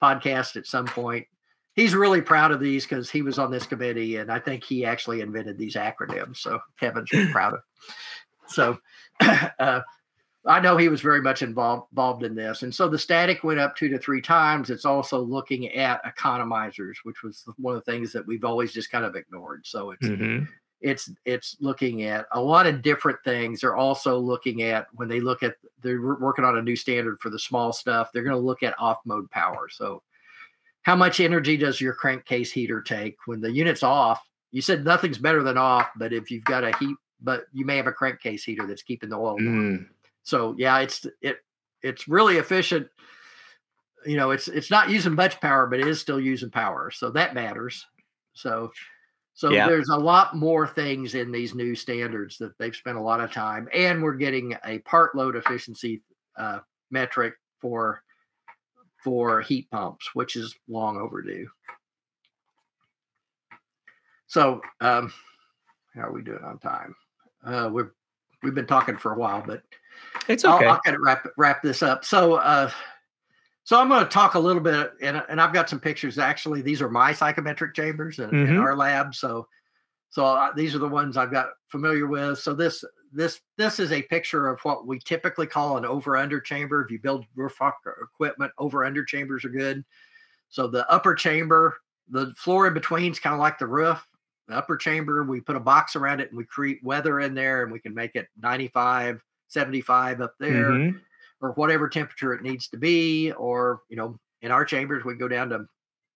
[0.01, 1.27] podcast at some point,
[1.73, 4.83] he's really proud of these because he was on this committee and I think he
[4.83, 6.37] actually invented these acronyms.
[6.37, 7.59] So Kevin's proud of.
[8.47, 8.77] So
[9.21, 9.81] uh,
[10.45, 13.59] I know he was very much involved involved in this, and so the static went
[13.59, 14.69] up two to three times.
[14.69, 18.91] It's also looking at economizers, which was one of the things that we've always just
[18.91, 19.65] kind of ignored.
[19.65, 20.43] So it's Mm-hmm.
[20.81, 23.61] it's it's looking at a lot of different things.
[23.61, 27.29] They're also looking at when they look at they're working on a new standard for
[27.29, 28.09] the small stuff.
[28.11, 29.69] They're going to look at off mode power.
[29.69, 30.03] So
[30.81, 34.21] how much energy does your crankcase heater take when the unit's off?
[34.51, 37.77] You said nothing's better than off, but if you've got a heat, but you may
[37.77, 39.79] have a crankcase heater that's keeping the oil warm.
[39.79, 39.87] Mm.
[40.23, 41.37] So yeah, it's it
[41.81, 42.87] it's really efficient.
[44.05, 46.91] You know, it's it's not using much power, but it is still using power.
[46.91, 47.85] So that matters.
[48.33, 48.71] So
[49.33, 49.67] so Yeah.
[49.67, 53.31] there's a lot more things in these new standards that they've spent a lot of
[53.31, 56.01] time, and we're getting a part load efficiency
[56.37, 56.59] uh,
[56.91, 58.03] metric for
[59.03, 61.47] for heat pumps, which is long overdue.
[64.27, 65.13] So um,
[65.93, 66.95] how are we doing on time?
[67.43, 67.91] Uh, we've
[68.41, 69.63] we've been talking for a while, but
[70.27, 70.67] It's I'll, okay.
[70.67, 72.05] I'll kind of wrap wrap this up.
[72.05, 72.69] So, uh,
[73.63, 76.17] so I'm going to talk a little bit, and and I've got some pictures.
[76.17, 78.61] Actually, these are my psychrometric chambers in, in Mhm.
[78.61, 79.15] our lab.
[79.15, 79.47] So,
[80.09, 82.39] so uh, these are the ones I've got familiar with.
[82.39, 86.39] So this this this is a picture of what we typically call an over under
[86.39, 86.83] chamber.
[86.83, 87.59] If you build roof
[88.03, 89.83] equipment, over under chambers are good.
[90.49, 91.77] So the upper chamber,
[92.09, 94.05] the floor in between is kind of like the roof.
[94.47, 97.63] The upper chamber, we put a box around it and we create weather in there,
[97.63, 99.23] and we can make it 95,
[99.53, 101.01] 75 up there Mhm.
[101.41, 105.27] or whatever temperature it needs to be or you know in our chambers we go
[105.27, 105.65] down to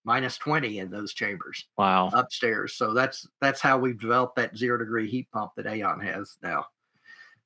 [0.03, 2.09] minus 20 in those chambers Wow.
[2.13, 2.75] upstairs.
[2.75, 6.65] So that's that's how we've developed that zero degree heat pump that AAON has now.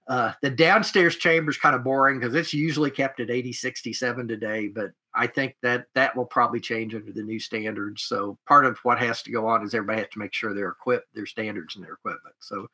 [0.07, 4.27] Uh, the downstairs chamber is kind of boring because it's usually kept at 80, 67
[4.27, 8.03] today, but I think that that will probably change under the new standards.
[8.03, 10.69] So part of what has to go on is everybody has to make sure they're
[10.69, 12.35] equipped, their standards and their equipment.
[12.39, 12.67] So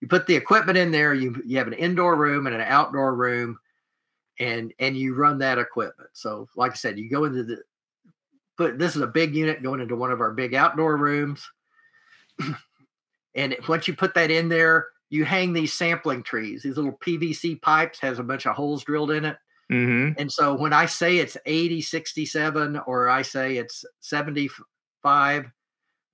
[0.00, 3.14] you put the equipment in there, you you have an indoor room and an outdoor
[3.14, 3.58] room,
[4.38, 6.10] and and you run that equipment.
[6.12, 7.62] So like I said, you go into the
[8.56, 11.48] but this is a big unit going into one of our big outdoor rooms.
[13.34, 16.62] and once you put that in there, you hang these sampling trees.
[16.62, 19.36] These little PVC pipes has a bunch of holes drilled in it.
[19.72, 20.20] Mm-hmm.
[20.20, 25.50] And so when I say it's 80, 67, or I say it's 75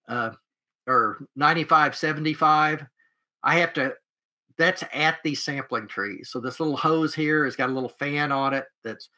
[0.09, 0.31] uh,
[0.87, 2.87] or 95, 75,
[3.43, 3.95] I have to,
[4.59, 6.23] that's at the sampling tree.
[6.25, 9.09] So this little hose here has got a little fan on it that's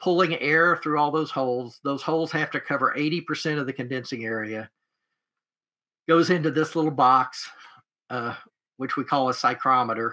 [0.00, 1.80] pulling air through all those holes.
[1.84, 4.68] Those holes have to cover 80% of the condensing area.
[6.08, 7.48] Goes into this little box,
[8.10, 8.34] uh,
[8.78, 10.12] which we call a psychrometer.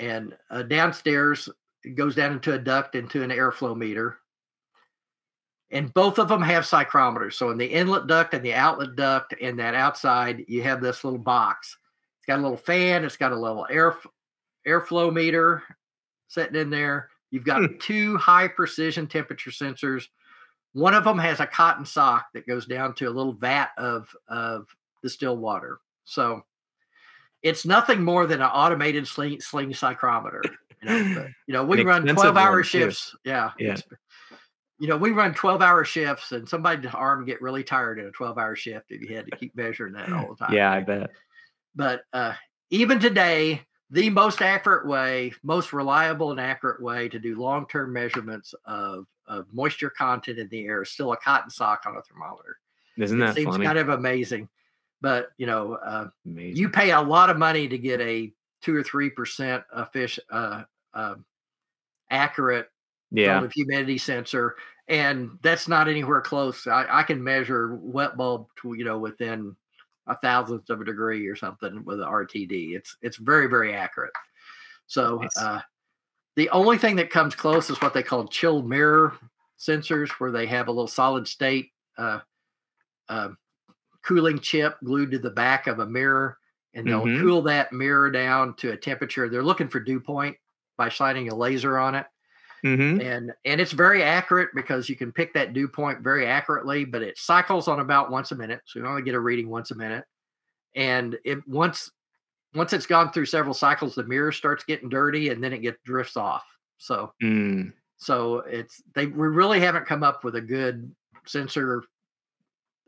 [0.00, 1.48] And uh, downstairs,
[1.84, 4.18] it goes down into a duct into an airflow meter.
[5.74, 7.34] And both of them have psychrometers.
[7.34, 11.04] So in the inlet duct and the outlet duct and that outside, you have this
[11.04, 11.76] little box.
[12.18, 13.96] It's got a little fan, it's got a little air
[14.66, 15.62] airflow meter
[16.28, 17.10] sitting in there.
[17.30, 17.76] You've got Hmm.
[17.80, 20.06] two high precision temperature sensors.
[20.72, 24.14] One of them has a cotton sock that goes down to a little vat of,
[24.28, 24.68] of
[25.02, 25.80] distilled water.
[26.04, 26.44] So
[27.42, 30.40] it's nothing more than an automated sling, sling psychrometer.
[30.82, 32.68] You know, but, you know we An run 12 hour one, too.
[32.68, 33.14] shifts.
[33.24, 33.50] Yeah.
[33.58, 33.76] Yeah.
[34.78, 38.10] You know, we run 12 hour shifts and somebody's arm get really tired in a
[38.10, 40.54] 12 hour shift if you had to keep measuring that all the time.
[40.54, 41.10] Yeah, I bet.
[41.76, 42.34] But uh,
[42.70, 47.92] even today, the most accurate way, most reliable and accurate way to do long term
[47.92, 52.02] measurements of, of moisture content in the air is still a cotton sock on a
[52.02, 52.58] thermometer.
[52.98, 53.64] Isn't it that seems funny?
[53.64, 54.48] kind of amazing.
[55.00, 58.82] But, you know, uh, you pay a lot of money to get a two or
[58.82, 60.62] 3% of fish uh,
[60.94, 61.16] uh,
[62.10, 62.68] accurate
[63.14, 63.28] yeah.
[63.34, 64.56] relative humidity sensor.
[64.88, 66.66] And that's not anywhere close.
[66.66, 69.56] I, I can measure wet bulb to, you know, within
[70.06, 72.74] a thousandth of a degree or something with an RTD.
[72.76, 74.12] It's it's very, very accurate.
[74.86, 75.38] So Nice.
[75.38, 75.60] uh,
[76.36, 79.14] the only thing that comes close is what they call chill mirror
[79.58, 82.18] sensors, where they have a little solid state uh,
[83.08, 83.28] uh,
[84.02, 86.36] cooling chip glued to the back of a mirror,
[86.74, 87.22] and they'll Mhm.
[87.22, 89.30] cool that mirror down to a temperature.
[89.30, 90.36] They're looking for dew point
[90.76, 92.04] by shining a laser on it
[92.64, 93.00] Mm-hmm.
[93.02, 97.02] and and it's very accurate because you can pick that dew point very accurately but
[97.02, 99.74] it cycles on about once a minute so you only get a reading once a
[99.74, 100.04] minute
[100.74, 101.90] and it once
[102.54, 105.76] once it's gone through several cycles the mirror starts getting dirty and then it gets
[105.84, 106.44] drifts off
[106.78, 107.74] so Mm.
[107.98, 110.90] so it's they we really haven't come up with a good
[111.26, 111.82] sensor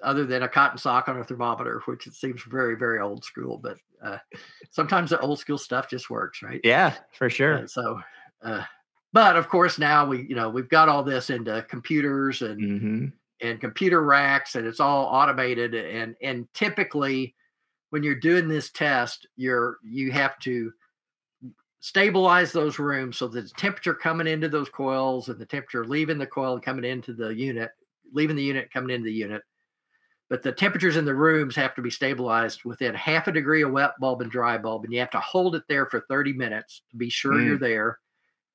[0.03, 3.59] other than a cotton sock on a thermometer which it seems very very old school
[3.59, 4.17] but uh,
[4.71, 7.59] sometimes the old school stuff just works right Yeah, for sure.
[7.59, 8.01] uh, so,
[8.43, 8.63] uh,
[9.13, 13.07] but of course now we, you know, we've got all this into computers and Mm-hmm.
[13.47, 15.75] and computer racks, and it's all automated.
[15.75, 17.35] And and typically,
[17.91, 20.73] when you're doing this test, you're you have to
[21.81, 26.19] stabilize those rooms so that the temperature coming into those coils and the temperature leaving
[26.19, 27.71] the coil and coming into the unit,
[28.13, 29.43] leaving the unit, coming into the unit.
[30.29, 33.71] But the temperatures in the rooms have to be stabilized within half a degree of
[33.71, 36.83] wet bulb and dry bulb, and you have to hold it there for 30 minutes
[36.91, 37.99] to be sure you're there.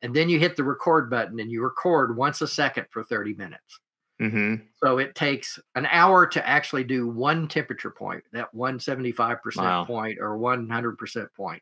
[0.01, 3.35] And then you hit the record button and you record once a second for 30
[3.35, 3.79] minutes.
[4.21, 4.63] Mm-hmm.
[4.83, 9.85] So it takes an hour to actually do one temperature point, that 175% Wow.
[9.85, 11.61] point or 100% point.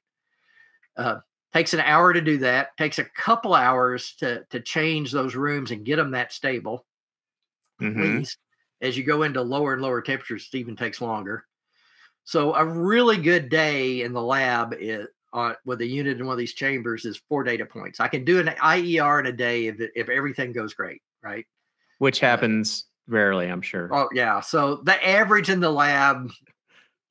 [0.96, 1.20] Uh,
[1.54, 2.76] takes an hour to do that.
[2.78, 6.86] Takes a couple hours to to change those rooms and get them that stable.
[7.82, 8.02] At Mm-hmm.
[8.20, 8.38] least
[8.82, 11.46] as you go into lower and lower temperatures, it even takes longer.
[12.24, 16.34] So a really good day in the lab is, uh, with a unit in one
[16.34, 18.00] of these chambers is four data points.
[18.00, 21.46] I can do an IER in a day if if everything goes great, right?
[22.00, 23.90] Which happens rarely, I'm sure.
[23.94, 24.40] Oh yeah.
[24.42, 26.32] So the average in the lab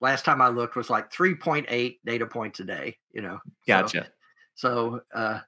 [0.00, 3.38] last time I looked was like 3.8 data points a day, you know.
[3.44, 4.08] So- Gotcha.
[4.54, 5.40] So, uh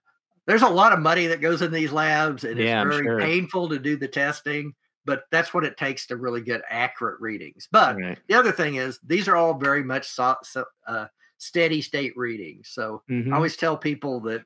[0.47, 3.21] there's a lot of money that goes in these labs and Yeah, it's very sure.
[3.21, 7.69] painful to do the testing, but that's what it takes to really get accurate readings.
[7.71, 8.19] But Right.
[8.27, 11.07] the other thing is these are all very much so, so, uh,
[11.41, 12.69] steady state readings.
[12.69, 13.33] So Mhm.
[13.33, 14.45] I always tell people that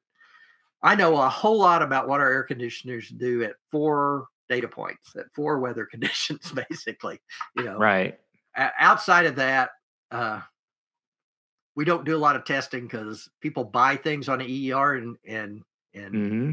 [0.82, 5.16] I know a whole lot about what our air conditioners do at four data points,
[5.16, 7.20] at four weather conditions, basically.
[7.56, 8.18] You know, Right.
[8.56, 9.70] Outside of that,
[10.10, 10.40] uh,
[11.74, 15.62] we don't do a lot of testing because people buy things on EER and and
[15.94, 16.52] and Mm-hmm.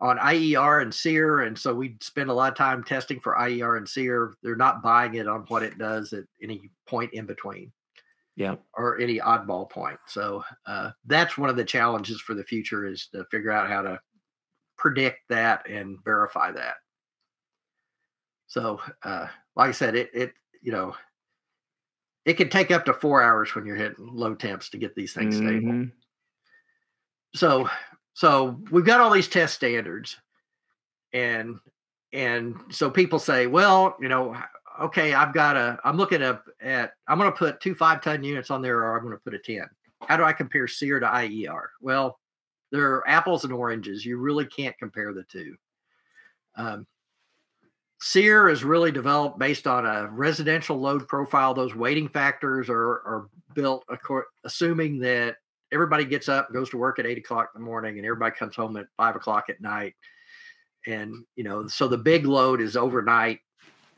[0.00, 3.76] on IER and SEER, and so we spend a lot of time testing for IER
[3.76, 4.34] and SEER.
[4.42, 7.72] They're not buying it on what it does at any point in between.
[8.36, 8.56] Yeah.
[8.74, 9.98] Or any oddball point.
[10.06, 13.80] So uh, that's one of the challenges for the future is to figure out how
[13.82, 13.98] to
[14.76, 16.74] predict that and verify that.
[18.46, 19.26] So, uh,
[19.56, 20.32] like I said, it it
[20.62, 20.94] you know
[22.24, 25.12] it can take up to four hours when you're hitting low temps to get these
[25.12, 25.48] things mm-hmm.
[25.48, 25.86] stable.
[27.34, 27.68] So,
[28.14, 30.16] so we've got all these test standards,
[31.12, 31.58] and
[32.12, 34.36] and so people say, well, you know,
[34.80, 38.22] okay, I've got a, I'm looking up at, I'm going to put two five ton
[38.22, 39.68] units on there, or I'm going to put a ten.
[40.02, 41.70] How do I compare SEER to IER?
[41.80, 42.18] Well,
[42.70, 44.04] they're apples and oranges.
[44.04, 45.56] You really can't compare the two.
[46.56, 46.86] Um,
[48.00, 51.54] SEER is really developed based on a residential load profile.
[51.54, 53.84] Those weighting factors are, are built
[54.44, 55.36] assuming that
[55.72, 58.54] everybody gets up, goes to work at eight o'clock in the morning, and everybody comes
[58.54, 59.94] home at five o'clock at night.
[60.86, 63.40] And you know, so the big load is overnight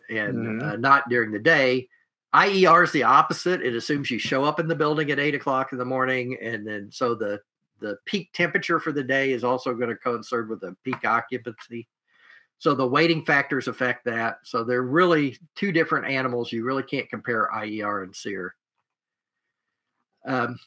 [0.09, 0.69] and mm-hmm.
[0.69, 1.89] uh, not during the day.
[2.35, 3.63] IER is the opposite.
[3.63, 6.67] It assumes you show up in the building at eight o'clock in the morning, and
[6.67, 7.41] then so the
[7.81, 11.89] the peak temperature for the day is also going to coincide with the peak occupancy.
[12.59, 14.39] So the weighting factors affect that.
[14.43, 16.53] So they're really two different animals.
[16.53, 18.55] You really can't compare IER and SEER.
[20.27, 20.59] Um,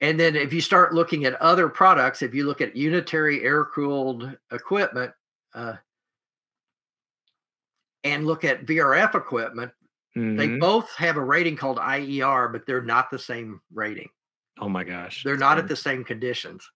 [0.00, 3.64] and then if you start looking at other products, if you look at unitary air
[3.66, 5.12] cooled equipment
[5.54, 5.74] uh,
[8.04, 9.72] and look at VRF equipment,
[10.16, 10.36] mm-hmm.
[10.36, 14.08] they both have a rating called IER, but they're not the same rating.
[14.60, 15.22] Oh my gosh.
[15.24, 16.68] They're not at the same conditions.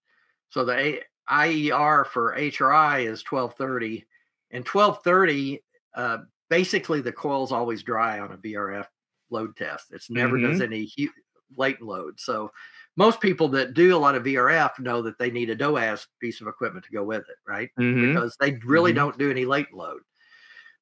[0.49, 4.05] So the IER for AHRI is 1230,
[4.51, 5.63] and 1230
[5.95, 6.17] uh,
[6.49, 8.85] basically the coil's always dry on a VRF
[9.29, 9.87] load test.
[9.91, 10.51] It's never mm-hmm.
[10.51, 11.09] does any hu-
[11.57, 12.19] latent load.
[12.19, 12.51] So
[12.95, 16.41] most people that do a lot of VRF know that they need a DOAS piece
[16.41, 17.69] of equipment to go with it, right?
[17.79, 18.13] Mm-hmm.
[18.13, 18.97] Because they really mm-hmm.
[18.97, 20.01] don't do any latent load.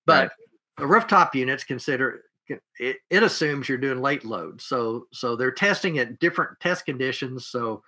[0.06, 0.32] But right.
[0.78, 2.24] the rooftop units consider
[2.80, 4.62] it, it assumes you're doing latent load.
[4.62, 7.48] So so they're testing at different test conditions.
[7.48, 7.84] So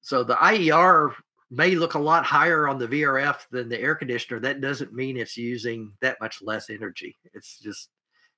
[0.00, 1.14] so the IER
[1.50, 4.40] may look a lot higher on the VRF than the air conditioner.
[4.40, 7.16] That doesn't mean it's using that much less energy.
[7.34, 7.90] It's just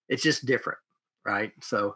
[0.09, 0.79] it's just different,
[1.25, 1.53] right?
[1.61, 1.95] So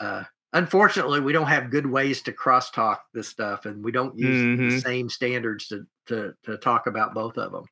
[0.00, 4.36] uh, unfortunately, we don't have good ways to crosstalk this stuff, and we don't use
[4.36, 4.70] mm-hmm.
[4.70, 7.64] the same standards to, to to talk about both of them.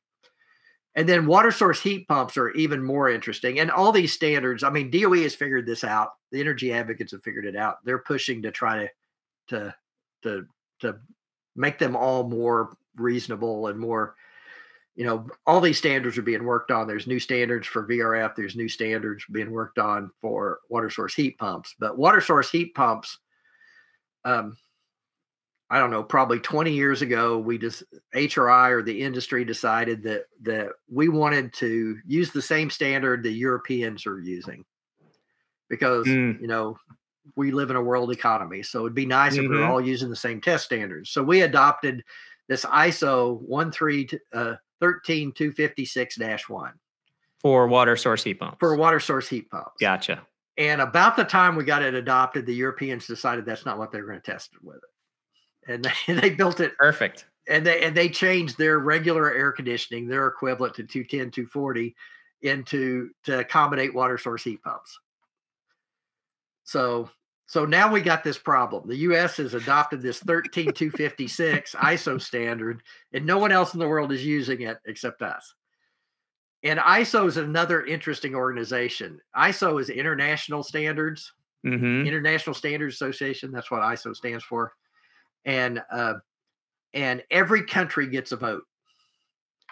[0.97, 3.59] And then water source heat pumps are even more interesting.
[3.59, 6.13] And all these standards, I mean, DOE has figured this out.
[6.31, 7.77] The energy advocates have figured it out.
[7.85, 8.89] They're pushing to try to
[9.49, 9.75] to
[10.23, 10.47] to
[10.81, 10.95] to
[11.55, 14.15] make them all more reasonable and more
[14.95, 18.55] you know all these standards are being worked on there's new standards for vrf there's
[18.55, 23.19] new standards being worked on for water source heat pumps but water source heat pumps
[24.25, 24.57] um
[25.69, 27.83] i don't know probably 20 years ago we just
[28.15, 33.31] AHRI or the industry decided that that we wanted to use the same standard the
[33.31, 34.63] europeans are using
[35.69, 36.39] because mm.
[36.39, 36.77] you know
[37.35, 38.63] we live in a world economy.
[38.63, 39.45] So it'd be nice mm-hmm.
[39.45, 41.09] if we are all using the same test standards.
[41.09, 42.03] So we adopted
[42.47, 46.71] this ISO 13 uh, 13256-1
[47.39, 48.57] for water source heat pumps.
[48.59, 49.73] For water source heat pumps.
[49.79, 50.21] Gotcha.
[50.57, 54.01] And about the time we got it adopted, the Europeans decided that's not what they
[54.01, 54.89] were going to test it with it.
[55.67, 57.25] And they, they built it perfect.
[57.49, 61.95] And they and they changed their regular air conditioning, their equivalent to 210, 240,
[62.41, 64.99] into to accommodate water source heat pumps.
[66.65, 67.09] So
[67.47, 68.87] so now we got this problem.
[68.87, 74.11] The US has adopted this 13256 ISO standard, and no one else in the world
[74.11, 75.53] is using it except us.
[76.63, 79.21] And ISO is another interesting organization.
[79.35, 81.31] ISO is International Standards,
[81.65, 82.05] mm-hmm.
[82.05, 83.51] International Standards Association.
[83.51, 84.73] That's what ISO stands for.
[85.45, 86.15] And uh,
[86.93, 88.63] and every country gets a vote.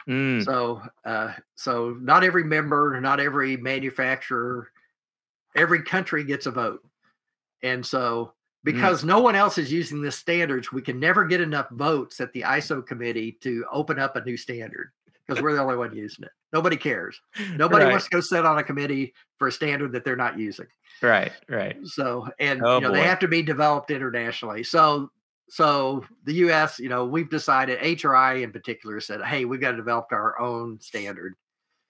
[0.07, 0.43] Mm.
[0.45, 4.69] So uh, so not every member, not every manufacturer,
[5.55, 6.81] every country gets a vote.
[7.63, 8.31] And so, mm.
[8.63, 9.07] because mm.
[9.07, 12.41] no one else is using this standards, we can never get enough votes at the
[12.41, 14.91] ISO committee to open up a new standard
[15.25, 16.31] because we're the only one using it.
[16.53, 17.19] Nobody cares.
[17.55, 17.91] Nobody right.
[17.91, 20.67] wants to go sit on a committee for a standard that they're not using.
[21.01, 21.75] Right, right.
[21.83, 22.95] So, and oh, you know, boy.
[22.95, 24.63] they have to be developed internationally.
[24.63, 25.11] So,
[25.49, 29.77] so the U.S., you know, we've decided AHRI in particular said, "Hey, we've got to
[29.77, 31.35] develop our own standard."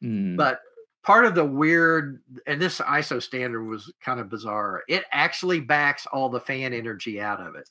[0.04, 0.36] Mm.
[0.36, 0.60] But
[1.06, 6.08] part of the weird and this iso standard was kind of bizarre it actually backs
[6.08, 7.70] all the fan energy out of it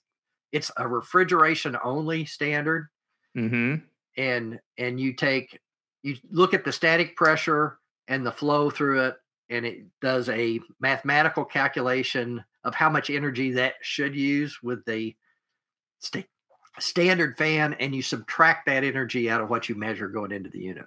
[0.53, 2.87] it's a refrigeration only standard
[3.37, 3.75] mm-hmm.
[4.17, 5.59] and and you take
[6.05, 9.17] you look at the static pressure and the flow through it
[9.51, 15.15] and it does a mathematical calculation of how much energy that should use with the
[16.05, 16.29] sta-
[16.79, 20.61] standard fan and you subtract that energy out of what you measure going into the
[20.61, 20.87] unit.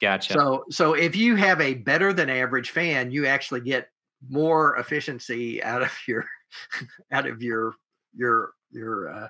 [0.00, 0.32] Gotcha.
[0.32, 3.90] So so if you have a better than average fan, you actually get
[4.28, 6.24] more efficiency out of your
[7.12, 7.74] out of your
[8.14, 9.28] your your uh,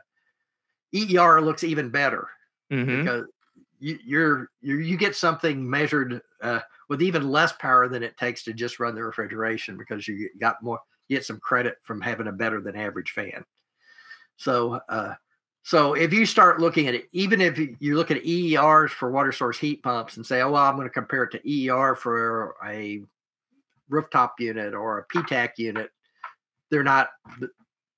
[0.95, 2.29] EER looks even better
[2.71, 2.99] Mhm.
[2.99, 3.27] because
[3.79, 8.45] you, you're, you're you get something measured uh, with even less power than it takes
[8.45, 12.29] to just run the refrigeration because you got more you get some credit from having
[12.29, 13.45] a better than average fan.
[14.41, 15.15] So uh,
[15.62, 19.33] so if you start looking at it, even if you look at EERs for water
[19.33, 22.57] source heat pumps and say, oh well, I'm going to compare it to EER for
[22.65, 23.03] a
[23.91, 25.91] rooftop unit or a PTAC unit,
[26.71, 27.11] they're not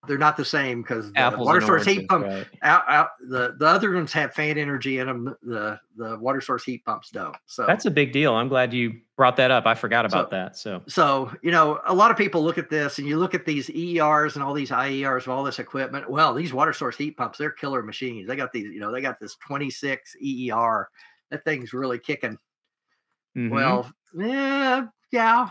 [0.08, 2.46] they're not the same because the Apples water and source heat pump right.
[2.62, 5.36] out, out the the other ones have fan energy in them.
[5.42, 7.36] The the water source heat pumps don't.
[7.46, 8.34] So That's a big deal.
[8.34, 9.64] I'm glad you brought that up.
[9.64, 10.56] I forgot about So- that.
[10.56, 13.46] So so you know a lot of people look at this and you look at
[13.46, 16.10] these ERs and all these IERs of all this equipment.
[16.10, 18.26] Well, these water source heat pumps, they're killer machines.
[18.26, 20.88] They got these, you know, they got this 26 EER.
[21.30, 22.38] That thing's really kicking.
[23.36, 23.50] mhm.
[23.50, 25.48] Well, yeah, yeah.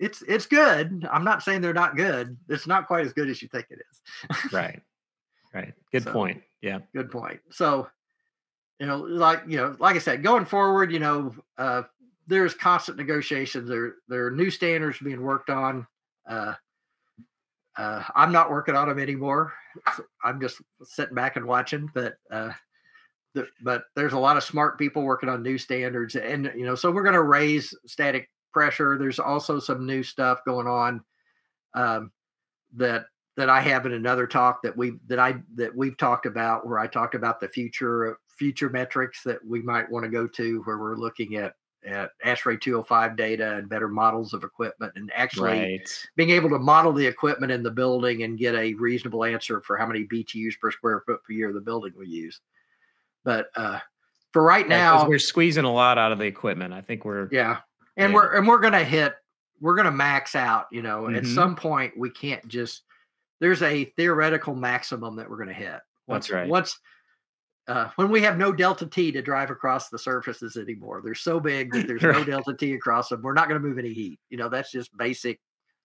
[0.00, 1.06] It's it's good.
[1.12, 2.36] I'm not saying they're not good.
[2.48, 4.52] It's not quite as good as you think it is.
[4.52, 4.80] right.
[5.54, 5.74] Right.
[5.92, 6.42] Good So- point.
[6.62, 6.78] Yeah.
[6.94, 7.40] good point.
[7.50, 7.88] So,
[8.78, 11.82] you know, like you know, like I said, going forward, you know, uh,
[12.26, 13.68] there's constant negotiations.
[13.68, 15.86] There there are new standards being worked on.
[16.28, 16.54] Uh,
[17.76, 19.52] uh, I'm not working on them anymore.
[20.24, 21.90] I'm just sitting back and watching.
[21.94, 22.52] But uh,
[23.34, 26.74] the, but there's a lot of smart people working on new standards, and you know,
[26.74, 28.98] so we're going to raise static pressure.
[28.98, 31.02] There's also some new stuff going on
[31.74, 32.12] um,
[32.76, 33.06] that
[33.36, 36.78] that I have in another talk that we that I that we've talked about where
[36.78, 40.78] I talked about the future future metrics that we might want to go to where
[40.78, 41.54] we're looking at
[41.86, 46.08] at ASHRAE 205 data and better models of equipment and actually Right.
[46.16, 49.76] being able to model the equipment in the building and get a reasonable answer for
[49.76, 52.40] how many BTUs per square foot per year the building will use.
[53.24, 53.78] But uh,
[54.32, 56.72] for right now, we're squeezing a lot out of the equipment.
[56.72, 57.58] I think we're yeah.
[58.00, 58.14] And Yeah.
[58.16, 59.14] we're and we're gonna hit
[59.60, 61.06] we're gonna max out, you know.
[61.08, 61.34] At Mhm.
[61.34, 62.82] some point we can't just
[63.40, 65.80] there's a theoretical maximum that we're gonna hit.
[66.06, 66.48] Once That's right.
[66.48, 66.78] once
[67.68, 71.02] uh, when we have no delta T to drive across the surfaces anymore.
[71.04, 73.22] They're so big that there's no delta T across them.
[73.22, 74.18] We're not gonna move any heat.
[74.28, 75.40] You know, that's just basic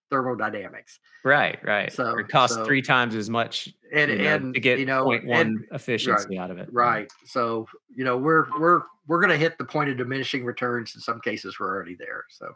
[0.10, 0.99] thermodynamics.
[1.23, 1.57] right.
[1.64, 1.91] Right.
[1.91, 4.86] So- it costs so- three times as much And you know, and to get you
[4.86, 6.69] know point one and- efficiency out of it.
[6.72, 7.11] right.
[7.26, 10.94] So, you know, we're we're we're gonna hit the point of diminishing returns.
[10.95, 12.26] In some cases, we're already there.
[12.30, 12.53] So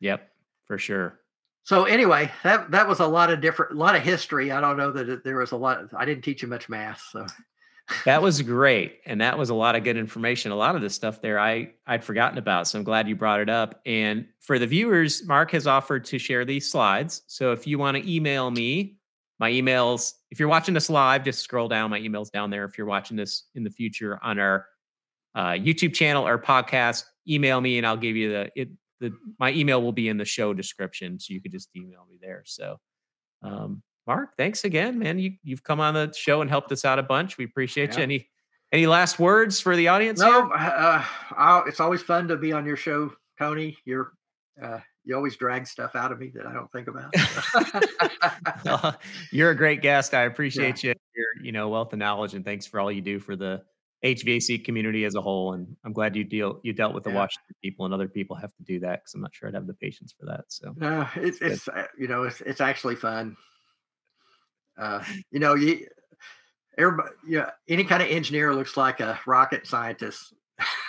[0.00, 0.30] Yep.
[0.66, 1.20] For sure.
[1.62, 4.50] So anyway, that that was a lot of different, a lot of history.
[4.52, 5.84] I don't know that it, there was a lot.
[5.96, 7.26] I didn't teach you much math, so
[8.06, 10.52] That was great, and that was a lot of good information.
[10.52, 13.40] A lot of this stuff there I I'd forgotten about, so I'm glad you brought
[13.40, 13.80] it up.
[13.84, 17.22] And for the viewers, Mark has offered to share these slides.
[17.26, 18.96] So if you want to email me,
[19.38, 20.14] my emails.
[20.30, 21.90] If you're watching this live, just scroll down.
[21.90, 22.64] My email's down there.
[22.64, 24.66] If you're watching this in the future on our
[25.34, 28.70] uh, YouTube channel or podcast, email me, and I'll give you the it.
[29.00, 32.18] The my email will be in the show description, so you could just email me
[32.20, 32.42] there.
[32.46, 32.78] So.
[33.42, 35.18] Um, Mark, thanks again, man.
[35.18, 37.38] You you've come on the show and helped us out a bunch.
[37.38, 38.02] We appreciate you.
[38.02, 38.28] Any
[38.72, 40.20] any last words for the audience?
[40.20, 40.50] no.
[40.50, 43.76] Uh, it's always fun to be on your show, Tony.
[43.84, 44.12] You're
[44.62, 47.14] uh, you always drag stuff out of me that I don't think about.
[49.30, 50.14] You're a great guest.
[50.14, 50.94] I appreciate you.
[51.14, 53.62] Your you know wealth of knowledge, and thanks for all you do for the
[54.04, 55.52] HVAC community as a whole.
[55.52, 57.16] And I'm glad you deal you dealt with the Yeah.
[57.16, 59.66] Washington people, and other people have to do that because I'm not sure I'd have
[59.66, 60.44] the patience for that.
[60.48, 63.36] So no, it's it's uh, you know it's it's actually fun.
[64.78, 65.86] Uh, you know you.
[66.76, 70.34] Everybody, yeah, any kind of engineer looks like a rocket scientist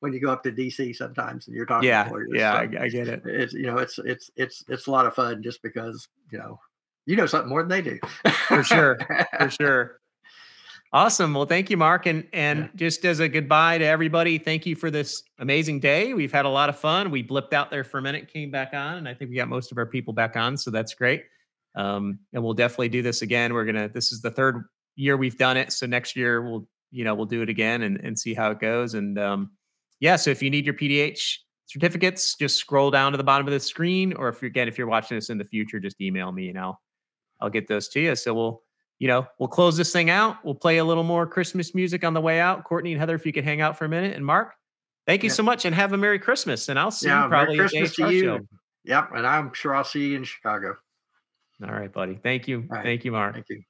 [0.00, 2.28] when you go up to DC sometimes and you're talking yeah, to lawyers.
[2.32, 3.22] yeah, so- I, I get it.
[3.26, 6.58] it's you know it's it's it's it's a lot of fun just because you know
[7.06, 7.98] you know something more than they do
[8.48, 8.98] For sure,
[9.38, 9.96] for sure.
[10.92, 11.34] Awesome.
[11.34, 12.06] Well, thank you, Mark.
[12.06, 12.68] And and Yeah.
[12.74, 16.14] just as a goodbye to everybody, thank you for this amazing day.
[16.14, 17.10] We've had a lot of fun.
[17.10, 19.48] We blipped out there for a minute, came back on, and I think we got
[19.48, 20.56] most of our people back on.
[20.56, 21.24] So that's great.
[21.74, 23.54] Um, and we'll definitely do this again.
[23.54, 23.88] We're gonna.
[23.88, 24.64] This is the third
[24.96, 25.72] year we've done it.
[25.72, 28.58] So next year we'll you know we'll do it again and and see how it
[28.60, 28.94] goes.
[28.94, 29.50] And um,
[30.00, 30.16] yeah.
[30.16, 31.36] So if you need your PDH
[31.66, 34.76] certificates, just scroll down to the bottom of the screen, or if you're again if
[34.78, 36.80] you're watching this in the future, just email me and I'll
[37.40, 38.16] I'll get those to you.
[38.16, 38.62] So we'll
[38.98, 40.36] you know, we'll close this thing out.
[40.44, 42.64] We'll play a little more Christmas music on the way out.
[42.64, 44.14] Courtney and Heather, if you could hang out for a minute.
[44.14, 44.52] And Mark,
[45.06, 45.34] thank you Yeah.
[45.36, 46.68] so much and have a Merry Christmas.
[46.68, 48.40] And I'll see yeah you probably Merry christmas to you show.
[48.84, 50.74] yep and i'm sure i'll see you in chicago
[51.62, 52.18] All right, buddy.
[52.22, 52.64] Thank you.
[52.68, 52.82] right.
[52.82, 53.34] Thank you, Mark.
[53.34, 53.62] thank you